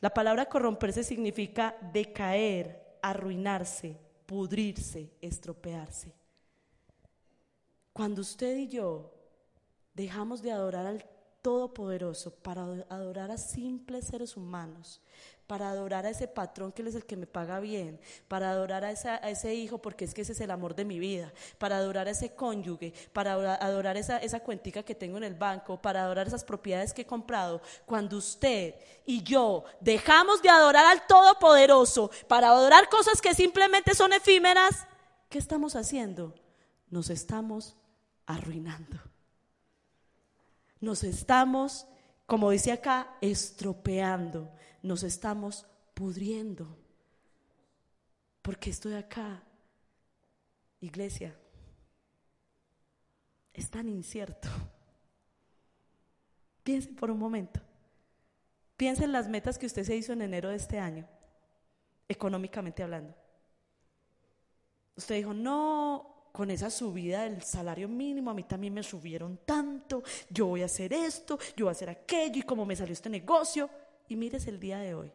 [0.00, 6.12] La palabra corromperse significa decaer, arruinarse, pudrirse, estropearse.
[7.94, 9.10] Cuando usted y yo
[9.94, 11.06] dejamos de adorar al
[11.40, 15.00] todopoderoso para adorar a simples seres humanos,
[15.50, 18.92] para adorar a ese patrón que es el que me paga bien, para adorar a,
[18.92, 22.12] ese hijo porque es que ese es el amor de mi vida, para adorar a
[22.12, 26.44] ese cónyuge, para adorar esa, esa cuentica que tengo en el banco, para adorar esas
[26.44, 27.60] propiedades que he comprado.
[27.84, 34.12] Cuando usted y yo dejamos de adorar al Todopoderoso para adorar cosas que simplemente son
[34.12, 34.86] efímeras,
[35.28, 36.32] ¿qué estamos haciendo?
[36.90, 37.74] Nos estamos
[38.24, 39.10] arruinando
[40.80, 41.86] nos estamos,
[42.26, 44.50] como dice acá, estropeando,
[44.82, 46.76] nos estamos pudriendo.
[48.42, 49.42] Porque estoy acá,
[50.80, 51.36] iglesia,
[53.52, 54.48] es tan incierto.
[56.62, 57.60] Piensen por un momento.
[58.76, 61.06] Piensen en las metas que usted se hizo en enero de este año,
[62.08, 63.14] económicamente hablando.
[64.96, 70.02] Usted dijo, no, con esa subida del salario mínimo, a mí también me subieron tanto,
[70.30, 73.10] yo voy a hacer esto, yo voy a hacer aquello, y cómo me salió este
[73.10, 73.68] negocio.
[74.10, 75.10] Y mires el día de hoy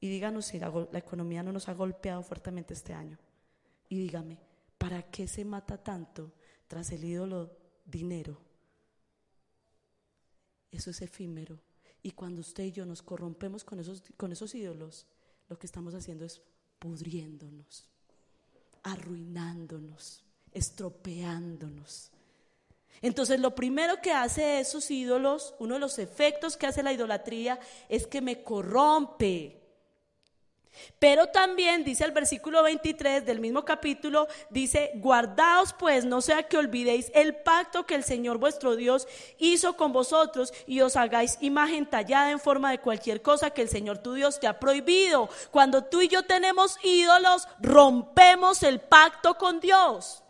[0.00, 3.16] y díganos si la, economía no nos ha golpeado fuertemente este año.
[3.88, 4.38] Y dígame,
[4.78, 6.32] ¿para qué se mata tanto
[6.66, 8.36] tras el ídolo dinero?
[10.72, 11.60] Eso es efímero.
[12.02, 15.06] Y cuando usted y yo nos corrompemos con esos, con esos ídolos,
[15.48, 16.42] lo que estamos haciendo es
[16.80, 17.88] pudriéndonos,
[18.82, 22.10] arruinándonos estropeándonos.
[23.00, 27.58] Entonces lo primero que hace esos ídolos, uno de los efectos que hace la idolatría
[27.88, 29.62] es que me corrompe.
[30.98, 36.56] Pero también dice el versículo 23 del mismo capítulo, dice, guardaos pues, no sea que
[36.56, 39.06] olvidéis el pacto que el Señor vuestro Dios
[39.38, 43.68] hizo con vosotros y os hagáis imagen tallada en forma de cualquier cosa que el
[43.68, 45.28] Señor tu Dios te ha prohibido.
[45.50, 50.22] Cuando tú y yo tenemos ídolos, rompemos el pacto con Dios.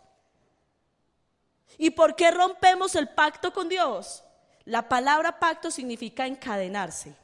[1.77, 4.23] ¿Y por qué rompemos el pacto con Dios?
[4.65, 7.15] La palabra pacto significa encadenarse.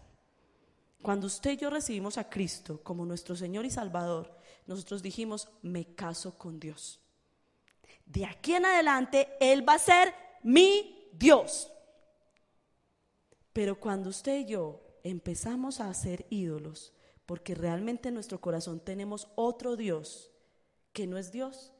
[1.01, 4.35] Cuando usted y yo recibimos a Cristo como nuestro Señor y Salvador,
[4.65, 6.99] nosotros dijimos, me caso con Dios.
[8.05, 11.71] De aquí en adelante, Él va a ser mi Dios.
[13.53, 16.93] Pero cuando usted y yo empezamos a hacer ídolos,
[17.25, 20.31] porque realmente en nuestro corazón tenemos otro Dios
[20.91, 21.73] que no es Dios,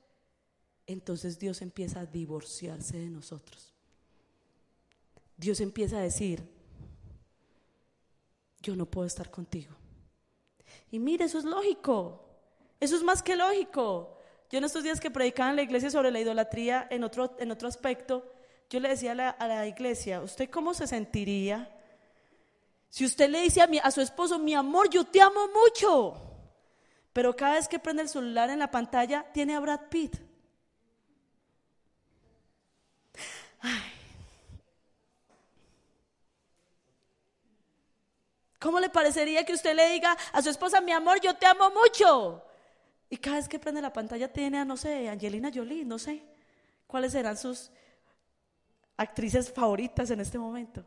[0.94, 3.74] entonces Dios empieza a divorciarse de nosotros.
[5.38, 6.44] Dios empieza a decir,
[8.62, 9.76] yo no puedo estar contigo.
[10.92, 12.26] Y mire, eso es lógico,
[12.80, 14.18] eso es más que lógico.
[14.50, 17.52] Yo en estos días que predicaba en la iglesia sobre la idolatría en otro, en
[17.52, 18.34] otro aspecto,
[18.68, 21.76] yo le decía a la, a la iglesia, ¿usted cómo se sentiría
[22.90, 26.20] si usted le dice a, mi, a su esposo, mi amor, yo te amo mucho,
[27.14, 30.29] pero cada vez que prende el celular en la pantalla tiene a Brad Pitt?
[38.60, 41.72] ¿Cómo le parecería que usted le diga a su esposa, mi amor, yo te amo
[41.72, 42.44] mucho?
[43.10, 46.22] Y cada vez que prende la pantalla tiene a, no sé, Angelina Jolie, no sé.
[46.86, 47.72] ¿Cuáles serán sus
[48.98, 50.84] actrices favoritas en este momento?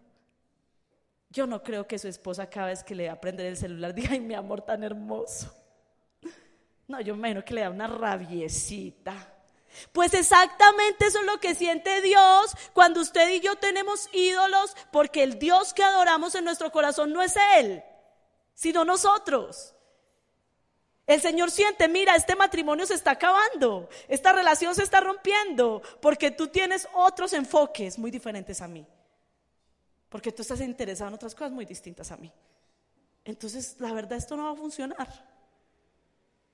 [1.31, 3.95] Yo no creo que su esposa cada vez que le va a prender el celular
[3.95, 5.51] diga, mi amor tan hermoso.
[6.87, 9.32] No, yo imagino que le da una rabiecita.
[9.93, 15.23] Pues exactamente eso es lo que siente Dios cuando usted y yo tenemos ídolos, porque
[15.23, 17.83] el Dios que adoramos en nuestro corazón no es Él,
[18.55, 19.75] sino nosotros.
[21.07, 26.31] El Señor siente, mira, este matrimonio se está acabando, esta relación se está rompiendo, porque
[26.31, 28.87] tú tienes otros enfoques muy diferentes a mí,
[30.09, 32.33] porque tú estás interesado en otras cosas muy distintas a mí.
[33.25, 35.09] Entonces, la verdad, esto no va a funcionar.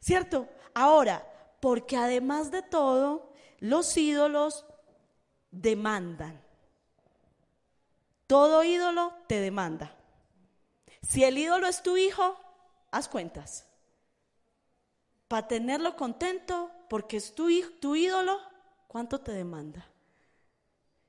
[0.00, 0.48] ¿Cierto?
[0.74, 1.26] Ahora,
[1.60, 4.64] porque además de todo, los ídolos
[5.50, 6.40] demandan.
[8.26, 9.94] Todo ídolo te demanda.
[11.08, 12.38] Si el ídolo es tu hijo,
[12.90, 13.66] haz cuentas.
[15.26, 17.48] Para tenerlo contento, porque es tu,
[17.80, 18.38] tu ídolo,
[18.86, 19.86] ¿cuánto te demanda?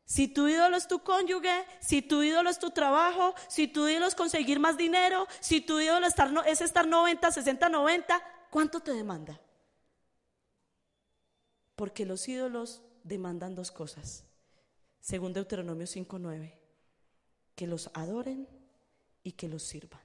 [0.06, 4.08] Si tu ídolo es tu cónyuge, si tu ídolo es tu trabajo, si tu ídolo
[4.08, 9.40] es conseguir más dinero, si tu ídolo es estar 90, 60, 90, ¿cuánto te demanda?
[11.80, 14.26] Porque los ídolos demandan dos cosas.
[15.00, 16.52] Según Deuteronomio 5:9,
[17.56, 18.50] que los adoren
[19.24, 20.02] y que los sirvan.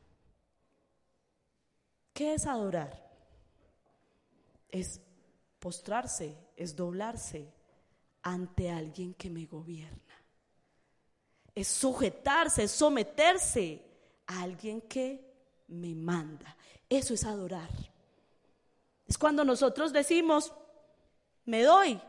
[2.13, 3.11] ¿Qué es adorar?
[4.71, 5.01] Es
[5.59, 7.53] postrarse, es doblarse
[8.23, 10.15] ante alguien que me gobierna.
[11.57, 13.85] Es sujetarse, es someterse
[14.29, 15.29] a alguien que
[15.67, 16.57] me manda.
[16.89, 17.71] Eso es adorar.
[19.09, 20.53] Es cuando nosotros decimos,
[21.45, 22.01] me doy.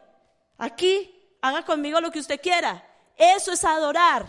[0.58, 2.84] Aquí, haga conmigo lo que usted quiera.
[3.18, 4.26] Eso es adorar.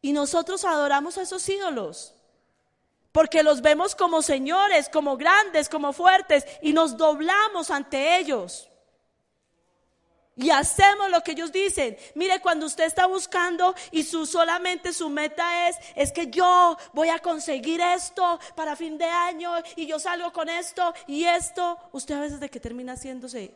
[0.00, 2.14] Y nosotros adoramos a esos ídolos.
[3.12, 8.69] Porque los vemos como señores, como grandes, como fuertes, y nos doblamos ante ellos.
[10.40, 11.98] Y hacemos lo que ellos dicen.
[12.14, 17.10] Mire, cuando usted está buscando y su solamente su meta es es que yo voy
[17.10, 22.14] a conseguir esto para fin de año y yo salgo con esto y esto, usted
[22.14, 23.52] a veces de qué termina haciéndose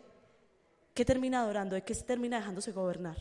[0.93, 1.75] ¿qué termina adorando?
[1.75, 3.17] ¿De qué termina dejándose gobernar?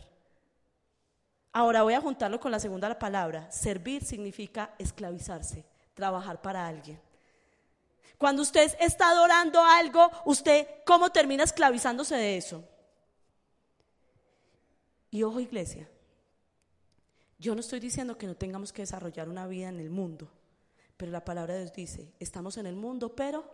[1.50, 3.50] Ahora voy a juntarlo con la segunda palabra.
[3.50, 7.00] Servir significa esclavizarse, trabajar para alguien.
[8.18, 12.62] Cuando usted está adorando algo, usted ¿cómo termina esclavizándose de eso?
[15.14, 15.88] Y ojo iglesia,
[17.38, 20.28] yo no estoy diciendo que no tengamos que desarrollar una vida en el mundo,
[20.96, 23.48] pero la palabra de Dios dice, estamos en el mundo, pero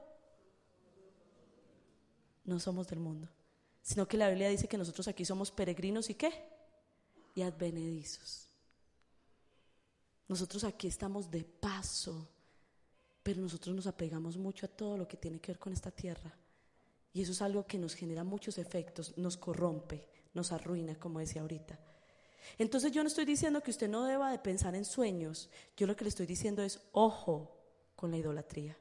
[2.47, 3.29] no somos del mundo,
[3.83, 6.33] sino que la Biblia dice que nosotros aquí somos peregrinos y qué?
[7.35, 8.49] Y advenedizos.
[10.29, 12.27] Nosotros aquí estamos de paso,
[13.23, 16.35] pero nosotros nos apegamos mucho a todo lo que tiene que ver con esta tierra.
[17.13, 21.43] Y eso es algo que nos genera muchos efectos, nos corrompe, nos arruina, como decía
[21.43, 21.79] ahorita.
[22.59, 25.97] Entonces yo no estoy diciendo que usted no deba de pensar en sueños, yo lo
[25.97, 27.57] que le estoy diciendo es, ojo
[27.97, 28.77] con la idolatría,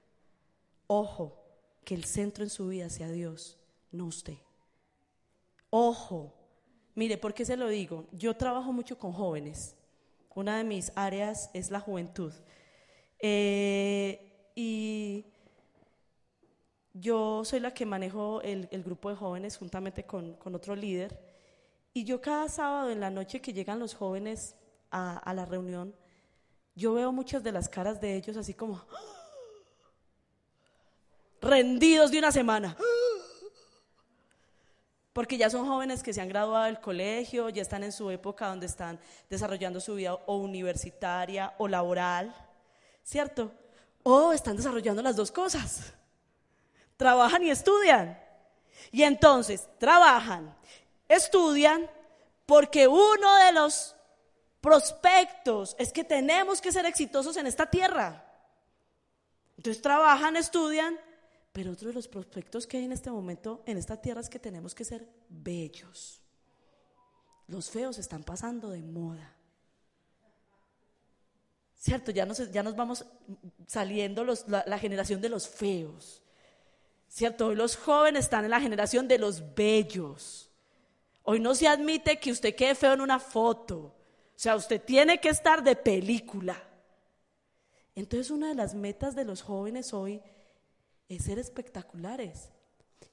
[0.88, 1.43] ojo
[1.83, 3.57] que el centro en su vida sea Dios,
[3.91, 4.38] no usted.
[5.69, 6.39] Ojo,
[6.99, 8.07] Mire, ¿por qué se lo digo?
[8.12, 9.77] Yo trabajo mucho con jóvenes.
[10.35, 12.33] Una de mis áreas es la juventud.
[13.19, 15.25] Eh, y
[16.93, 21.17] yo soy la que manejo el, grupo de jóvenes juntamente con, otro líder.
[21.93, 24.56] Y yo cada sábado en la noche que llegan los jóvenes
[24.91, 25.95] a, a la reunión,
[26.75, 28.82] yo veo muchas de las caras de ellos así como
[31.41, 32.78] rendidos de una semana.
[35.13, 38.47] Porque ya son jóvenes que se han graduado del colegio, ya están en su época
[38.47, 38.99] donde están
[39.30, 42.34] desarrollando su vida o universitaria o laboral,
[43.04, 43.52] ¿cierto?
[44.04, 45.93] O están desarrollando las dos cosas.
[46.95, 48.17] Trabajan y estudian.
[48.91, 50.56] Y entonces, trabajan,
[51.10, 51.89] estudian,
[52.45, 53.95] porque uno de los
[54.62, 58.26] prospectos es que tenemos que ser exitosos en esta tierra.
[59.58, 60.98] Entonces trabajan, estudian,
[61.52, 64.39] pero otro de los prospectos que hay en este momento en esta tierra es que
[64.39, 66.22] tenemos que ser bellos.
[67.48, 69.36] Los feos están pasando de moda.
[71.76, 72.12] ¿Cierto?
[72.12, 73.06] Ya nos, ya nos vamos
[73.67, 76.22] saliendo la, la generación de los feos.
[77.08, 77.48] ¿Cierto?
[77.48, 80.48] Hoy los jóvenes están en la generación de los bellos.
[81.32, 83.78] Hoy no se admite que usted quede feo en una foto.
[83.78, 83.94] O
[84.36, 86.60] sea, usted tiene que estar de película.
[87.94, 90.24] Entonces, una de las metas de los jóvenes hoy
[91.08, 92.50] es ser espectaculares.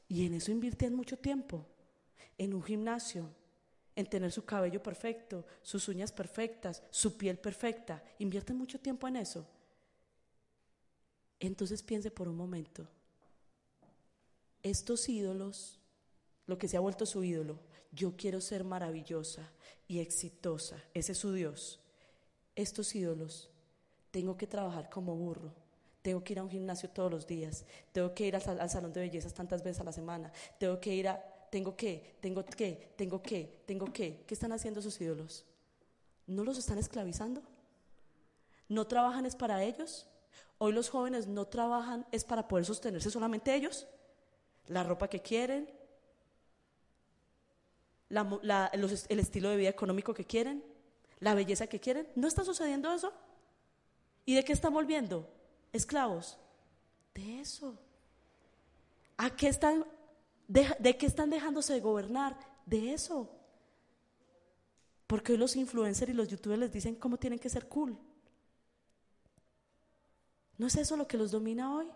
[0.09, 1.67] Y en eso invierten mucho tiempo.
[2.39, 3.29] En un gimnasio,
[3.95, 8.03] en tener su cabello perfecto, sus uñas perfectas, su piel perfecta.
[8.19, 9.47] Invierten mucho tiempo en eso.
[11.39, 12.89] Entonces piense por un momento,
[14.63, 15.79] estos ídolos,
[16.47, 17.59] lo que se ha vuelto su ídolo,
[17.97, 19.51] yo quiero ser maravillosa
[19.89, 21.81] y exitosa, ese es su Dios.
[22.55, 23.51] Estos ídolos,
[24.13, 25.53] tengo que trabajar como burro
[26.07, 29.01] tengo que ir a un gimnasio todos los días, tengo que ir al, salón de
[29.01, 33.21] bellezas tantas veces a la semana, tengo que ir a, tengo que, tengo que, tengo
[33.21, 34.23] que, tengo que.
[34.25, 35.45] ¿Qué están haciendo sus ídolos?
[36.29, 37.43] ¿No los están esclavizando?
[38.69, 40.07] ¿No trabajan es para ellos?
[40.59, 43.89] Hoy los jóvenes no trabajan es para poder sostenerse solamente ellos.
[44.69, 45.69] La ropa que quieren,
[48.11, 50.63] el estilo de vida económico que quieren,
[51.21, 52.09] la belleza que quieren.
[52.15, 53.13] ¿No está sucediendo eso?
[54.25, 55.29] ¿Y de qué están volviendo?
[55.77, 56.39] esclavos?
[57.15, 57.79] De eso.
[59.17, 59.85] ¿A qué están,
[60.49, 62.37] de, qué están dejándose de gobernar?
[62.67, 63.31] De eso.
[65.07, 67.97] Porque hoy los influencers y los youtubers les dicen cómo tienen que ser cool.
[70.59, 71.87] ¿No es eso lo que los domina hoy?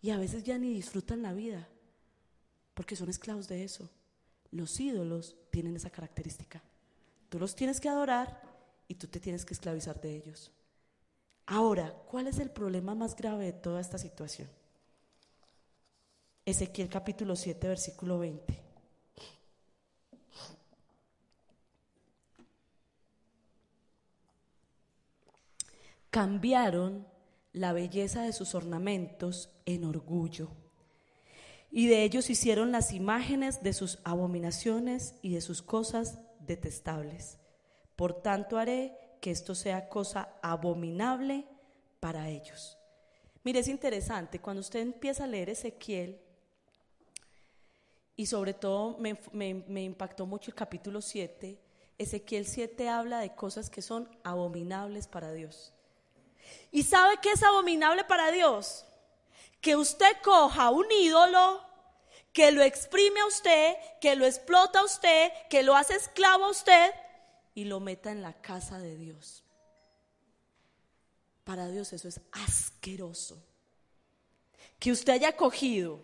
[0.00, 1.68] Y a veces ya ni disfrutan la vida,
[2.74, 3.88] porque son esclavos de eso.
[4.52, 6.62] Los ídolos tienen esa característica.
[7.28, 8.42] Tú los tienes que adorar
[8.86, 10.52] y tú te tienes que esclavizar de ellos.
[11.46, 14.48] Ahora, ¿cuál es el problema más grave de toda esta situación?
[16.44, 18.60] Ezequiel capítulo 7, versículo 20.
[26.10, 27.06] Cambiaron
[27.54, 30.48] la belleza de sus ornamentos en orgullo,
[31.74, 37.38] y de ellos hicieron las imágenes de sus abominaciones y de sus cosas detestables.
[37.96, 41.46] Por tanto haré que esto sea cosa abominable
[41.98, 42.76] para ellos.
[43.42, 46.20] Mire, es interesante, cuando usted empieza a leer Ezequiel,
[48.16, 51.58] y sobre todo me, impactó mucho el capítulo 7,
[51.96, 55.72] Ezequiel 7 habla de cosas que son abominables para Dios.
[56.70, 58.84] ¿Y sabe qué es abominable para Dios?
[59.62, 61.64] Que usted coja un ídolo,
[62.34, 66.50] que lo exprime a usted, que lo explota a usted, que lo hace esclavo a
[66.50, 66.92] usted
[67.54, 69.44] y lo meta en la casa de Dios.
[71.44, 73.42] Para Dios eso es asqueroso.
[74.78, 76.00] Que usted haya cogido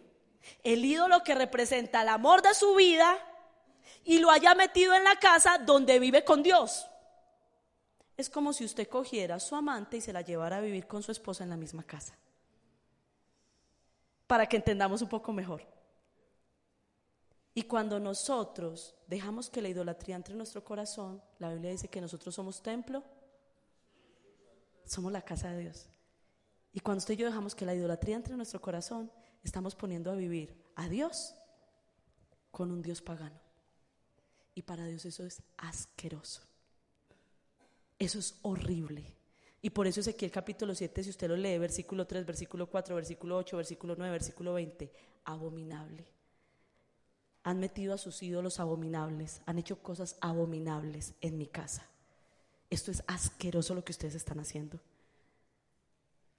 [0.63, 3.19] el ídolo que representa el amor de su vida
[4.05, 6.87] y lo haya metido en la casa donde vive con Dios.
[8.17, 11.03] Es como si usted cogiera a su amante y se la llevara a vivir con
[11.03, 12.17] su esposa en la misma casa.
[14.29, 15.63] Para que entendamos un poco mejor.
[17.55, 22.01] Y cuando nosotros dejamos que la idolatría entre en nuestro corazón, la Biblia dice que
[22.01, 23.03] nosotros somos templo,
[24.85, 25.89] somos la casa de Dios.
[26.73, 29.11] Y cuando usted y yo dejamos que la idolatría entre en nuestro corazón,
[29.43, 31.35] estamos poniendo a vivir a Dios
[32.53, 33.41] con un Dios pagano.
[34.55, 36.43] Y para Dios eso es asqueroso.
[37.99, 39.18] Eso es horrible.
[39.61, 42.69] Y por eso es aquí el capítulo 7, si usted lo lee, versículo 3, versículo
[42.69, 44.91] 4, versículo 8, versículo 9, versículo 20,
[45.25, 46.07] abominable
[47.49, 51.89] han metido a sus ídolos abominables, han hecho cosas abominables en mi casa.
[52.69, 54.79] Esto es asqueroso lo que ustedes están haciendo.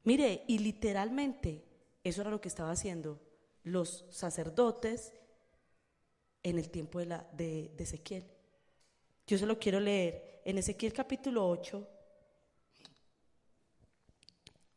[0.03, 1.65] Mire, y literalmente
[2.03, 3.19] eso era lo que estaba haciendo
[3.63, 5.11] los sacerdotes
[6.43, 8.25] en el tiempo de, la, de, de Ezequiel.
[9.25, 11.87] Yo se lo quiero leer en Ezequiel capítulo 8,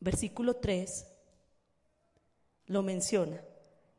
[0.03, 1.07] versículo 3,
[2.67, 3.41] lo menciona.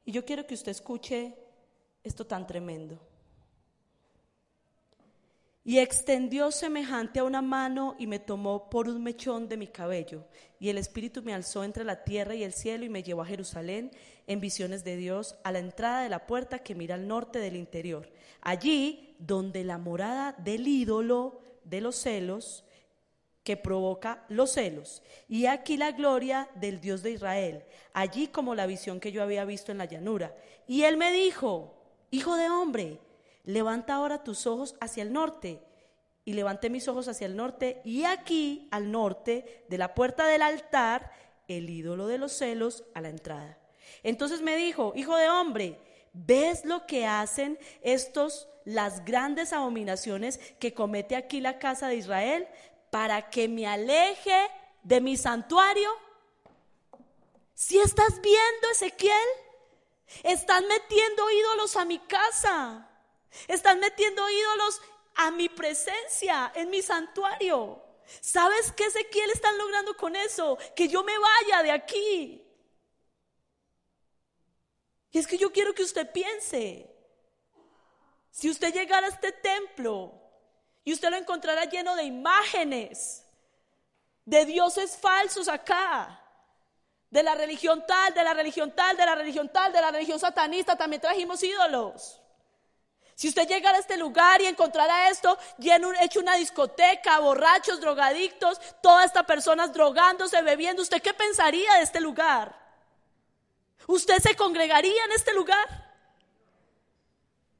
[0.05, 1.35] Y yo quiero que usted escuche
[2.03, 2.99] esto tan tremendo.
[5.65, 10.25] Y extendió semejante a una mano y me tomó por un mechón de mi cabello.
[10.59, 13.27] Y el Espíritu me alzó entre la tierra y el cielo y me llevó a
[13.27, 13.89] Jerusalén
[14.27, 17.55] en visiones de Dios a la entrada de la puerta que mira al norte del
[17.55, 18.11] interior.
[18.41, 22.65] Allí donde la morada del ídolo de los celos
[23.43, 25.03] que provoca los celos.
[25.27, 27.63] Y aquí la gloria del Dios de Israel,
[27.93, 30.35] allí como la visión que yo había visto en la llanura.
[30.67, 31.75] Y él me dijo,
[32.09, 32.99] hijo de hombre,
[33.43, 35.61] levanta ahora tus ojos hacia el norte.
[36.25, 40.41] Y levanté mis ojos hacia el norte, y aquí, al norte de la puerta del
[40.41, 41.11] altar,
[41.49, 43.57] el ídolo de los celos a la entrada.
[44.03, 45.77] Entonces me dijo, hijo de hombre,
[46.13, 52.47] ¿ves lo que hacen estos, las grandes abominaciones que comete aquí la casa de Israel
[52.93, 54.51] para que me aleje
[54.83, 55.89] de mi santuario?
[57.55, 59.29] Si estás viendo, Ezequiel,
[60.21, 62.87] están metiendo ídolos a mi casa.
[63.47, 64.79] Están metiendo ídolos
[65.15, 67.83] a mi presencia, en mi santuario.
[68.21, 70.59] ¿Sabes qué Ezequiel están logrando con eso?
[70.75, 72.45] Que yo me vaya de aquí.
[75.09, 76.95] Y es que yo quiero que usted piense,
[78.29, 80.22] si usted llegara a este templo
[80.83, 83.23] y usted lo encontrara lleno de imágenes,
[84.25, 86.19] de dioses falsos acá,
[87.09, 90.19] de la religión tal, de la religión tal, de la religión tal, de la religión
[90.19, 92.19] satanista, también trajimos ídolos.
[93.15, 98.59] Si usted llegara a este lugar y encontrara esto lleno, hecho una discoteca, borrachos, drogadictos,
[98.81, 102.59] todas estas personas drogándose, bebiendo, ¿usted qué pensaría de este lugar?
[103.85, 105.93] ¿Usted se congregaría en este lugar?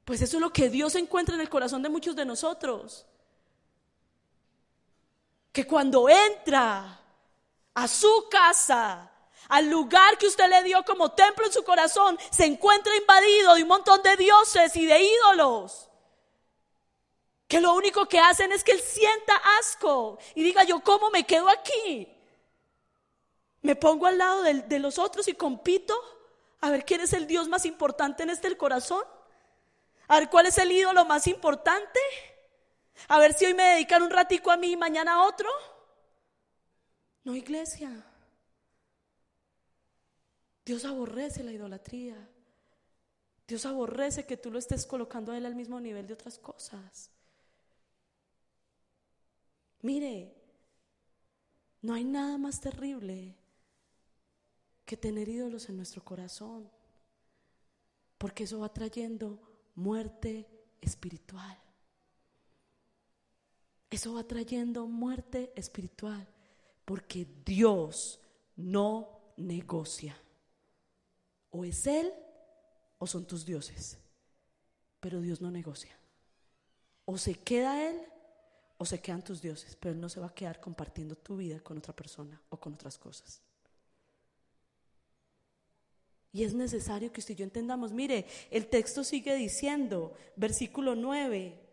[0.04, 3.06] Pues eso es lo que Dios encuentra en el corazón de muchos de nosotros.
[5.54, 7.00] Que cuando entra
[7.74, 9.10] a su casa,
[9.48, 13.62] al lugar que usted le dio como templo en su corazón, se encuentra invadido de
[13.62, 15.88] un montón de dioses y de ídolos.
[17.46, 21.24] Que lo único que hacen es que él sienta asco y diga yo, ¿cómo me
[21.24, 22.08] quedo aquí?
[23.62, 25.94] Me pongo al lado de, los otros y compito
[26.60, 29.04] a ver quién es el Dios más importante en este corazón.
[30.08, 32.00] A ver cuál es el ídolo más importante.
[33.08, 35.48] A ver si hoy me dedican un ratico a mí y mañana a otro.
[37.24, 37.90] No, iglesia.
[40.64, 42.16] Dios aborrece la idolatría.
[43.46, 47.10] Dios aborrece que tú lo estés colocando a Él al mismo nivel de otras cosas.
[49.82, 50.34] Mire,
[51.82, 53.36] no hay nada más terrible
[54.86, 56.70] que tener ídolos en nuestro corazón,
[58.16, 59.38] porque eso va trayendo
[59.74, 60.48] muerte
[60.80, 61.63] espiritual.
[63.94, 66.26] Eso va trayendo muerte espiritual,
[66.84, 68.18] porque Dios
[68.56, 70.20] no negocia.
[71.50, 72.12] O es Él
[72.98, 73.96] o son tus dioses.
[74.98, 75.96] Pero Dios no negocia.
[77.04, 78.00] O se queda Él
[78.78, 81.60] o se quedan tus dioses, pero Él no se va a quedar compartiendo tu vida
[81.60, 83.42] con otra persona o con otras cosas.
[86.32, 91.63] Y es necesario que usted y yo entendamos, mire, el texto sigue diciendo, versículo 9.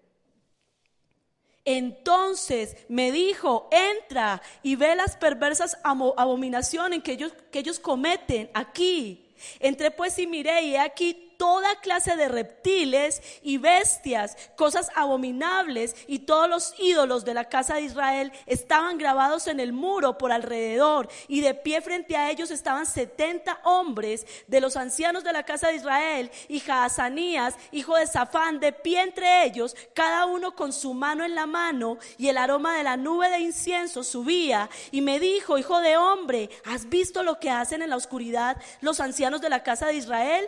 [1.66, 9.28] Entonces me dijo, entra y ve las perversas abominaciones que ellos, que ellos cometen aquí.
[9.60, 16.20] Entré pues y miré y aquí toda clase de reptiles y bestias, cosas abominables, y
[16.20, 21.10] todos los ídolos de la casa de Israel estaban grabados en el muro por alrededor,
[21.28, 25.70] y de pie frente a ellos estaban setenta hombres de los ancianos de la casa
[25.70, 30.94] de Israel, y Jaazanías, hijo de Safán, de pie entre ellos, cada uno con su
[30.94, 35.20] mano en la mano, y el aroma de la nube de incienso subía, y me
[35.20, 39.50] dijo, hijo de hombre, ¿has visto lo que hacen en la oscuridad los ancianos de
[39.50, 40.48] la casa de Israel?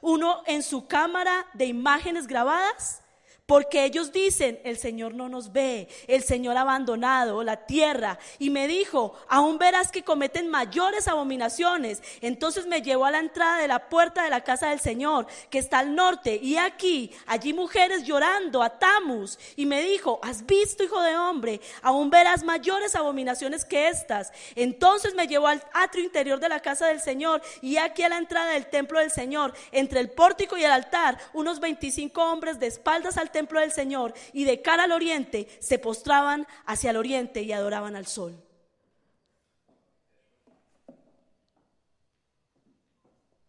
[0.00, 3.03] Uno en su cámara de imágenes grabadas
[3.46, 8.18] porque ellos dicen, el Señor no nos ve, el Señor ha abandonado la tierra.
[8.38, 12.02] Y me dijo, aún verás que cometen mayores abominaciones.
[12.22, 15.58] Entonces me llevó a la entrada de la puerta de la casa del Señor, que
[15.58, 16.38] está al norte.
[16.42, 19.38] Y aquí, allí mujeres llorando a Tamus.
[19.56, 24.32] Y me dijo, has visto, hijo de hombre, aún verás mayores abominaciones que estas.
[24.54, 27.42] Entonces me llevó al atrio interior de la casa del Señor.
[27.60, 31.18] Y aquí a la entrada del templo del Señor, entre el pórtico y el altar,
[31.34, 35.78] unos 25 hombres de espaldas al templo del Señor y de cara al oriente se
[35.78, 38.34] postraban hacia el oriente y adoraban al sol.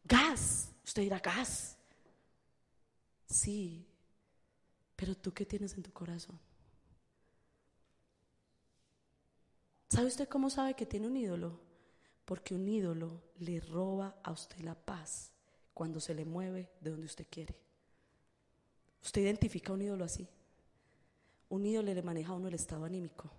[0.03, 1.77] Gas, usted dirá gas.
[3.25, 3.87] Sí,
[4.95, 6.39] pero tú qué tienes en tu corazón?
[9.89, 11.59] ¿Sabe usted cómo sabe que tiene un ídolo?
[12.25, 15.31] Porque un ídolo le roba a usted la paz
[15.73, 17.64] cuando se le mueve de donde usted quiere.
[19.03, 20.27] Usted identifica un ídolo así.
[21.49, 23.29] Un ídolo le maneja a uno el estado anímico.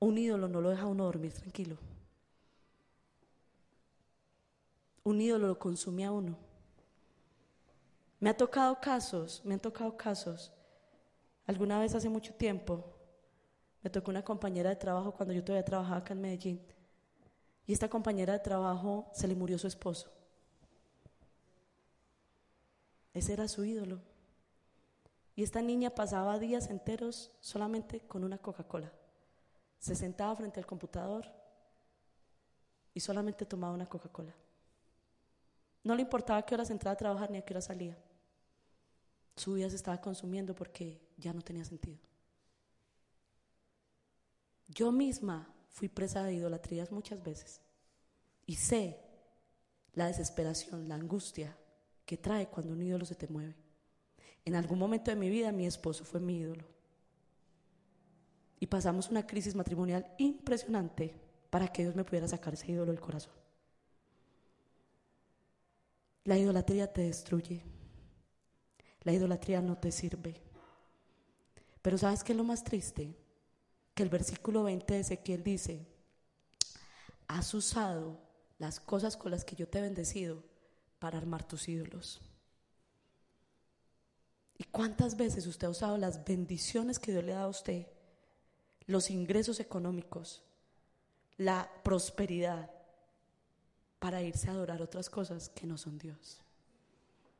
[0.00, 1.78] Un ídolo no lo deja a uno dormir tranquilo.
[5.04, 6.36] Un ídolo lo consume a uno.
[8.20, 10.52] Me ha tocado casos, me han tocado casos.
[11.46, 12.84] Alguna vez hace mucho tiempo,
[13.82, 16.60] me tocó una compañera de trabajo cuando yo todavía trabajaba acá en Medellín.
[17.66, 20.10] Y esta compañera de trabajo se le murió su esposo.
[23.14, 24.00] Ese era su ídolo.
[25.34, 28.92] Y esta niña pasaba días enteros solamente con una Coca-Cola.
[29.78, 31.26] Se sentaba frente al computador
[32.94, 34.34] y solamente tomaba una Coca-Cola.
[35.84, 37.98] No le importaba qué horas entraba a trabajar ni a qué hora salía.
[39.36, 41.98] Su vida se estaba consumiendo porque ya no tenía sentido.
[44.68, 47.60] Yo misma fui presa de idolatrías muchas veces
[48.46, 49.00] y sé
[49.94, 51.56] la desesperación, la angustia
[52.04, 53.54] que trae cuando un ídolo se te mueve.
[54.44, 56.64] En algún momento de mi vida mi esposo fue mi ídolo.
[58.58, 61.14] Y pasamos una crisis matrimonial impresionante
[61.50, 63.34] para que Dios me pudiera sacar ese ídolo del corazón.
[66.24, 67.62] La idolatría te destruye.
[69.02, 70.40] La idolatría no te sirve.
[71.82, 73.16] Pero ¿sabes qué es lo más triste?
[73.94, 75.86] Que el versículo 20 de Ezequiel dice,
[77.26, 78.20] has usado
[78.58, 80.44] las cosas con las que yo te he bendecido
[81.02, 82.20] para armar tus ídolos.
[84.56, 87.88] ¿Y cuántas veces usted ha usado las bendiciones que Dios le dado a usted,
[88.86, 90.44] los ingresos económicos,
[91.38, 92.70] la prosperidad,
[93.98, 96.38] para irse a adorar otras cosas que no son Dios?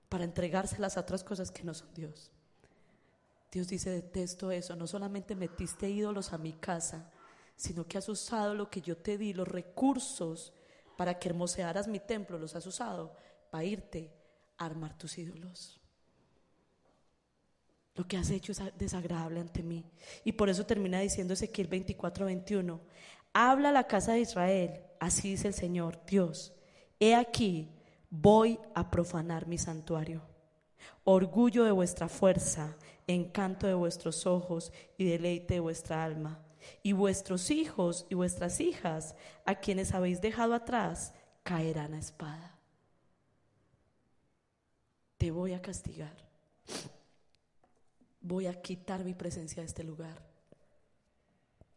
[0.08, 2.32] Para entregárselas a otras cosas que no son Dios.
[3.52, 7.12] Dios dice, detesto eso, no solamente metiste ídolos a mi casa,
[7.54, 10.52] sino que has usado lo que yo te di, los recursos
[10.96, 13.14] para que hermosearas mi templo, los has usado
[13.52, 14.10] para irte
[14.56, 15.78] a armar tus ídolos.
[17.94, 19.84] Lo que has hecho es desagradable ante mí.
[20.24, 22.80] Y por eso termina diciendo Ezequiel 24, 21.
[23.34, 26.54] Habla a la casa de Israel, así dice el Señor, Dios.
[26.98, 27.68] He aquí,
[28.08, 30.22] voy a profanar mi santuario.
[31.04, 36.42] Orgullo de vuestra fuerza, encanto de vuestros ojos y deleite de vuestra alma.
[36.82, 42.51] Y vuestros hijos y vuestras hijas, a quienes habéis dejado atrás, caerán a espada
[45.22, 46.16] te voy a castigar.
[48.20, 50.20] Voy a quitar mi presencia de este lugar.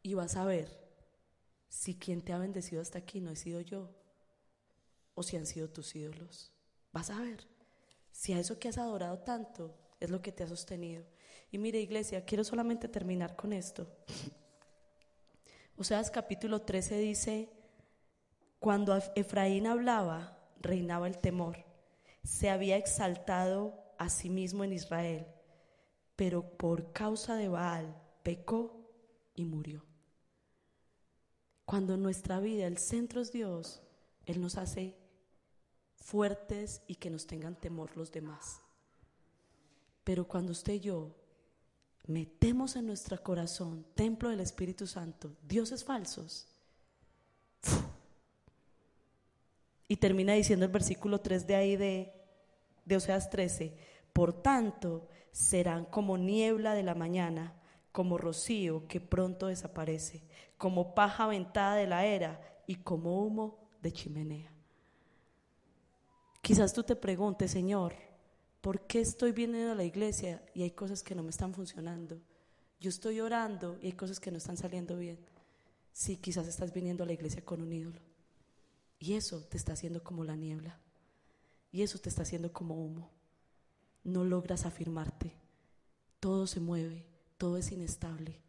[0.02, 0.68] Y vas a ver
[1.70, 3.92] si quien te ha bendecido hasta aquí no he sido yo
[5.14, 6.52] o si han sido tus ídolos.
[6.92, 7.46] Vas a ver
[8.12, 11.04] si a eso que has adorado tanto es lo que te ha sostenido.
[11.52, 13.88] Y mire, iglesia, quiero solamente terminar con esto.
[15.78, 17.52] Oseas capítulo 13 dice,
[18.58, 21.65] cuando Efraín hablaba, reinaba el temor
[22.26, 25.28] se había exaltado a sí mismo en Israel,
[26.16, 28.90] pero por causa de Baal pecó
[29.36, 29.86] y murió.
[31.66, 33.82] Cuando en nuestra vida el centro es Dios,
[34.26, 34.98] Él nos hace
[35.96, 38.62] fuertes y que nos tengan temor los demás.
[40.04, 41.16] Pero cuando usted y yo
[42.08, 46.48] metemos en nuestro corazón templo del Espíritu Santo, dioses falsos,
[49.88, 52.15] y termina diciendo el versículo 3 de ahí de,
[52.86, 53.76] de Oseas 13,
[54.14, 57.54] por tanto serán como niebla de la mañana,
[57.92, 60.24] como rocío que pronto desaparece,
[60.58, 64.52] como paja aventada de la era y como humo de chimenea.
[66.42, 67.96] Quizás tú te preguntes, Señor,
[68.62, 72.22] ¿por qué estoy viniendo a la iglesia y hay cosas que no me están funcionando?
[72.80, 75.18] Yo estoy orando y hay cosas que no están saliendo bien.
[75.92, 78.00] Sí, quizás estás viniendo a la iglesia con un ídolo.
[79.00, 80.80] Y eso te está haciendo como la niebla.
[81.76, 83.12] Y eso te está haciendo como humo.
[84.06, 85.36] No logras afirmarte.
[86.22, 87.06] Todo se mueve,
[87.38, 88.40] todo es inestable,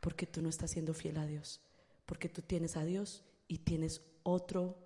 [0.00, 1.60] porque tú no estás siendo fiel a Dios.
[2.06, 4.78] Porque tú tienes a Dios y tienes otro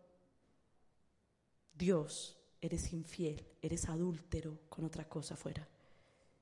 [1.78, 2.36] Dios.
[2.60, 5.68] Eres infiel, eres adúltero con otra cosa afuera.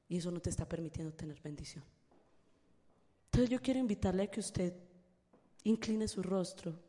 [0.09, 1.84] Y eso no te está permitiendo tener bendición.
[3.26, 4.72] Entonces yo quiero invitarle a que usted
[5.64, 6.80] incline su rostro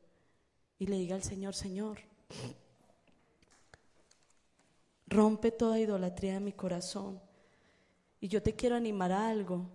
[0.80, 2.00] y le diga al Señor, Señor,
[5.16, 7.22] rompe toda idolatría de mi corazón.
[8.20, 9.70] Y yo te quiero animar a algo.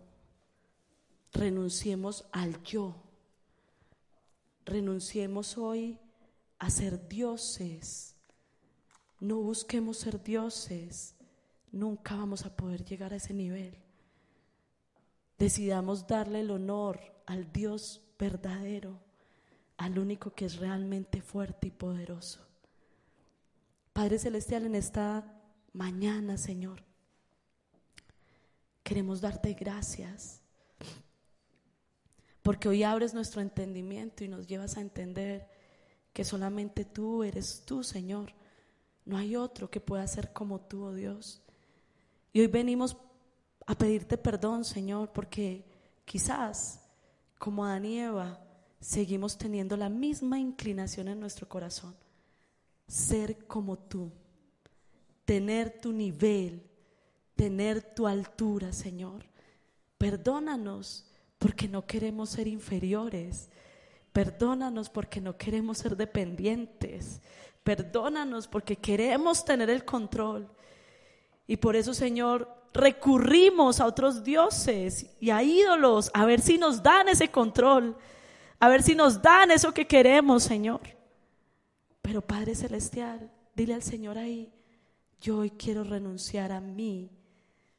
[1.33, 2.95] Renunciemos al yo.
[4.67, 5.99] Renunciemos hoy
[6.59, 8.15] a ser dioses.
[9.19, 11.15] No busquemos ser dioses.
[11.73, 13.77] nunca vamos a poder llegar a ese nivel.
[15.39, 18.99] Decidamos darle el honor al Dios verdadero,
[19.77, 22.50] al único que es realmente fuerte y poderoso.
[24.01, 25.31] Padre Celestial, en esta
[25.75, 26.83] mañana, Señor,
[28.83, 30.41] queremos darte gracias,
[32.41, 35.51] porque hoy abres nuestro entendimiento y nos llevas a entender
[36.15, 38.33] que solamente tú eres tú, Señor.
[39.05, 41.43] No hay otro que pueda ser como tú, oh Dios.
[42.33, 42.97] Y hoy venimos
[43.67, 45.67] a pedirte perdón, Señor, porque
[46.07, 46.89] quizás,
[47.39, 48.43] como Adán y Eva,
[48.81, 51.95] seguimos teniendo la misma inclinación en nuestro corazón.
[52.91, 54.11] Ser como tú,
[55.25, 56.69] tener tu nivel,
[57.37, 59.27] tener tu altura, Señor.
[59.97, 63.49] Perdónanos porque no queremos ser inferiores.
[64.13, 67.21] Perdónanos porque no queremos ser dependientes.
[67.63, 70.51] Perdónanos porque queremos tener el control.
[71.47, 76.83] Y por eso, Señor, recurrimos a otros dioses y a ídolos a ver si nos
[76.83, 77.97] dan ese control,
[78.59, 80.81] a ver si nos dan eso que queremos, Señor.
[82.03, 84.53] Pero Padre Celestial, dile al Señor ahí,
[85.21, 87.11] yo hoy quiero renunciar a mí,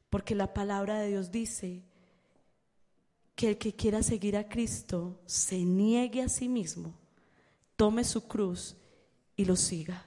[0.10, 1.84] porque la palabra de Dios dice
[3.36, 6.94] que el que quiera seguir a Cristo se niegue a sí mismo,
[7.76, 8.76] tome su cruz
[9.36, 10.06] y lo siga.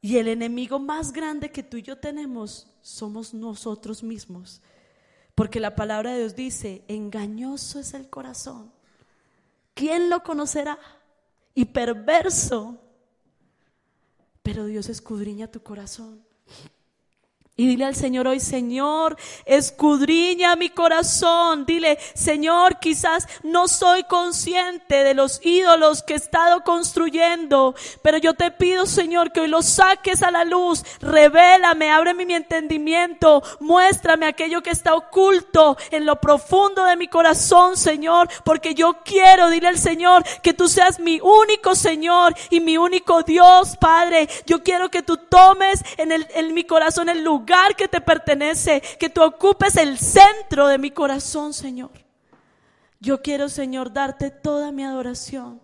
[0.00, 4.62] Y el enemigo más grande que tú y yo tenemos somos nosotros mismos.
[5.34, 8.72] Porque la palabra de Dios dice, engañoso es el corazón.
[9.74, 10.78] ¿Quién lo conocerá?
[11.58, 12.78] Y perverso.
[14.44, 16.24] Pero Dios escudriña tu corazón.
[17.60, 21.66] Y dile al Señor hoy, Señor, escudriña mi corazón.
[21.66, 28.34] Dile, Señor, quizás no soy consciente de los ídolos que he estado construyendo, pero yo
[28.34, 30.84] te pido, Señor, que hoy los saques a la luz.
[31.00, 37.76] Revélame, ábreme mi entendimiento, muéstrame aquello que está oculto en lo profundo de mi corazón,
[37.76, 42.78] Señor, porque yo quiero, dile al Señor, que tú seas mi único Señor y mi
[42.78, 44.28] único Dios, Padre.
[44.46, 47.24] Yo quiero que tú tomes en, el, en mi corazón el
[47.76, 51.90] que te pertenece, que tú ocupes el centro de mi corazón, Señor.
[53.00, 55.60] Yo quiero, Señor, darte toda mi adoración.